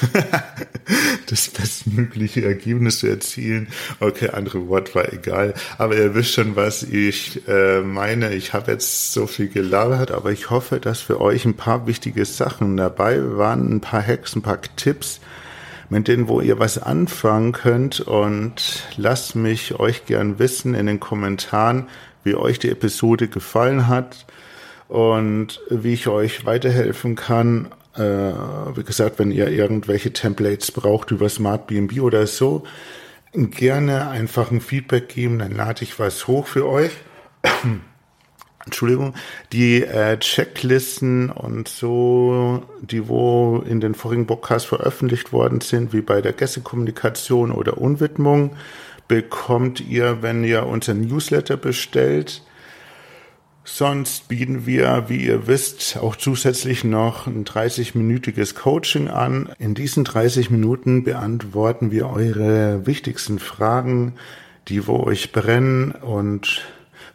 das 1.27 1.49
bestmögliche 1.49 2.45
Ergebnis 2.45 2.99
zu 2.99 3.08
erzielen. 3.08 3.67
Okay, 3.99 4.30
andere 4.30 4.67
Wort 4.67 4.95
war 4.95 5.12
egal. 5.13 5.53
Aber 5.77 5.95
ihr 5.95 6.15
wisst 6.15 6.34
schon, 6.34 6.56
was 6.56 6.84
ich 6.84 7.47
äh, 7.47 7.82
meine. 7.82 8.34
Ich 8.34 8.53
habe 8.53 8.71
jetzt 8.71 9.13
so 9.13 9.27
viel 9.27 9.47
gelabert, 9.49 10.12
aber 10.12 10.32
ich 10.32 10.49
hoffe, 10.49 10.80
dass 10.80 10.99
für 10.99 11.21
euch 11.21 11.45
ein 11.45 11.56
paar 11.56 11.88
wichtige 11.88 12.25
Sachen 12.25 12.77
dabei 12.77 13.19
waren, 13.38 13.75
ein 13.75 13.82
paar 13.82 14.06
Hacks, 14.06 14.36
ein 14.36 14.41
paar 14.41 14.62
Tipps, 14.75 15.19
mit 15.89 16.08
denen, 16.08 16.28
wo 16.28 16.41
ihr 16.41 16.60
was 16.60 16.78
anfangen 16.78 17.52
könnt. 17.52 18.00
Und 18.02 18.88
lasst 18.97 19.36
mich 19.36 19.80
euch 19.80 20.06
gern 20.06 20.39
wissen 20.39 20.73
in 20.73 20.86
den 20.86 21.00
Kommentaren, 21.00 21.88
wie 22.23 22.36
euch 22.36 22.60
die 22.60 22.69
Episode 22.69 23.28
gefallen 23.28 23.88
hat 23.88 24.26
und 24.88 25.60
wie 25.69 25.93
ich 25.93 26.08
euch 26.08 26.45
weiterhelfen 26.45 27.15
kann. 27.15 27.67
Äh, 27.95 28.02
wie 28.02 28.84
gesagt, 28.84 29.19
wenn 29.19 29.32
ihr 29.32 29.47
irgendwelche 29.50 30.13
Templates 30.13 30.71
braucht 30.71 31.12
über 31.12 31.30
Smart 31.30 31.67
BNB 31.67 32.02
oder 32.02 32.28
so, 32.28 32.63
gerne 33.34 34.10
einfach 34.10 34.52
ein 34.52 34.62
Feedback 34.62 35.10
geben, 35.10 35.39
dann 35.39 35.52
lade 35.52 35.84
ich 35.84 36.00
was 36.00 36.28
hoch 36.28 36.47
für 36.47 36.67
euch. 36.67 36.91
Entschuldigung, 38.67 39.13
die 39.53 39.82
äh, 39.82 40.17
Checklisten 40.19 41.30
und 41.30 41.67
so, 41.67 42.63
die 42.82 43.08
wo 43.08 43.63
in 43.67 43.80
den 43.80 43.95
vorigen 43.95 44.27
Podcasts 44.27 44.67
veröffentlicht 44.67 45.32
worden 45.32 45.62
sind, 45.62 45.93
wie 45.93 46.01
bei 46.01 46.21
der 46.21 46.34
Gästekommunikation 46.34 47.51
oder 47.51 47.77
Unwidmung, 47.77 48.51
bekommt 49.08 49.80
ihr, 49.80 50.21
wenn 50.21 50.43
ihr 50.43 50.65
unser 50.65 50.93
Newsletter 50.93 51.56
bestellt. 51.56 52.43
Sonst 53.63 54.27
bieten 54.27 54.65
wir, 54.65 55.06
wie 55.08 55.25
ihr 55.25 55.47
wisst, 55.47 55.97
auch 55.97 56.15
zusätzlich 56.15 56.84
noch 56.84 57.27
ein 57.27 57.45
30-minütiges 57.45 58.56
Coaching 58.56 59.08
an. 59.08 59.49
In 59.60 59.75
diesen 59.75 60.03
30 60.03 60.49
Minuten 60.49 61.03
beantworten 61.03 61.91
wir 61.91 62.10
eure 62.10 62.86
wichtigsten 62.86 63.39
Fragen, 63.39 64.15
die 64.67 64.88
wo 64.88 65.03
euch 65.03 65.32
brennen 65.32 65.91
und 65.91 66.62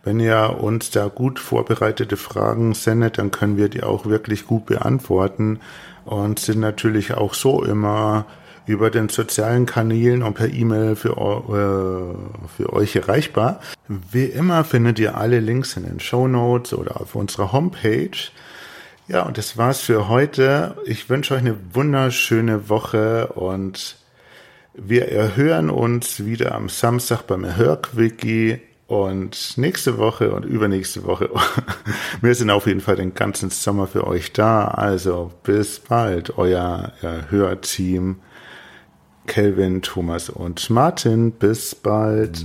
wenn 0.05 0.21
ihr 0.21 0.59
uns 0.61 0.91
da 0.91 1.09
gut 1.09 1.39
vorbereitete 1.39 2.17
Fragen 2.17 2.75
sendet, 2.75 3.19
dann 3.19 3.31
können 3.31 3.57
wir 3.57 3.69
die 3.69 3.83
auch 3.83 4.07
wirklich 4.07 4.47
gut 4.47 4.67
beantworten 4.67 5.61
und 6.05 6.39
sind 6.39 6.61
natürlich 6.61 7.15
auch 7.15 7.35
so 7.35 7.63
immer 7.65 8.27
über 8.67 8.91
den 8.91 9.09
sozialen 9.09 9.67
Kanälen 9.67 10.23
und 10.23 10.35
per 10.35 10.49
E-Mail 10.49 10.95
für, 10.95 11.11
äh, 11.11 12.49
für 12.57 12.73
euch 12.73 12.95
erreichbar. 12.95 13.61
Wie 13.89 14.25
immer 14.25 14.65
findet 14.65 14.99
ihr 14.99 15.17
alle 15.17 15.41
Links 15.41 15.77
in 15.77 15.85
den 15.85 16.01
Show 16.01 16.29
Notes 16.29 16.73
oder 16.73 17.01
auf 17.01 17.15
unserer 17.15 17.53
Homepage. 17.53 18.11
Ja, 19.09 19.23
und 19.23 19.37
das 19.37 19.59
war's 19.59 19.81
für 19.81 20.09
heute. 20.09 20.77
Ich 20.87 21.11
wünsche 21.11 21.35
euch 21.35 21.41
eine 21.41 21.57
wunderschöne 21.73 22.69
Woche 22.69 23.29
und 23.29 23.97
wir 24.75 25.09
erhören 25.09 25.69
uns 25.69 26.25
wieder 26.25 26.55
am 26.55 26.69
Samstag 26.69 27.27
beim 27.27 27.45
Erhörquickie 27.45 28.61
und 28.93 29.57
nächste 29.57 29.97
Woche 29.97 30.33
und 30.33 30.45
übernächste 30.45 31.05
Woche. 31.05 31.31
Wir 32.21 32.35
sind 32.35 32.51
auf 32.51 32.67
jeden 32.67 32.83
Fall 32.83 32.97
den 32.97 33.15
ganzen 33.15 33.49
Sommer 33.49 33.87
für 33.87 34.07
euch 34.07 34.35
da. 34.35 34.67
Also 34.67 35.33
bis 35.45 35.81
bald, 35.81 36.37
euer 36.37 36.93
Hörteam. 37.31 38.21
Kelvin, 39.27 39.81
Thomas 39.81 40.29
und 40.29 40.69
Martin. 40.69 41.33
Bis 41.33 41.75
bald. 41.75 42.45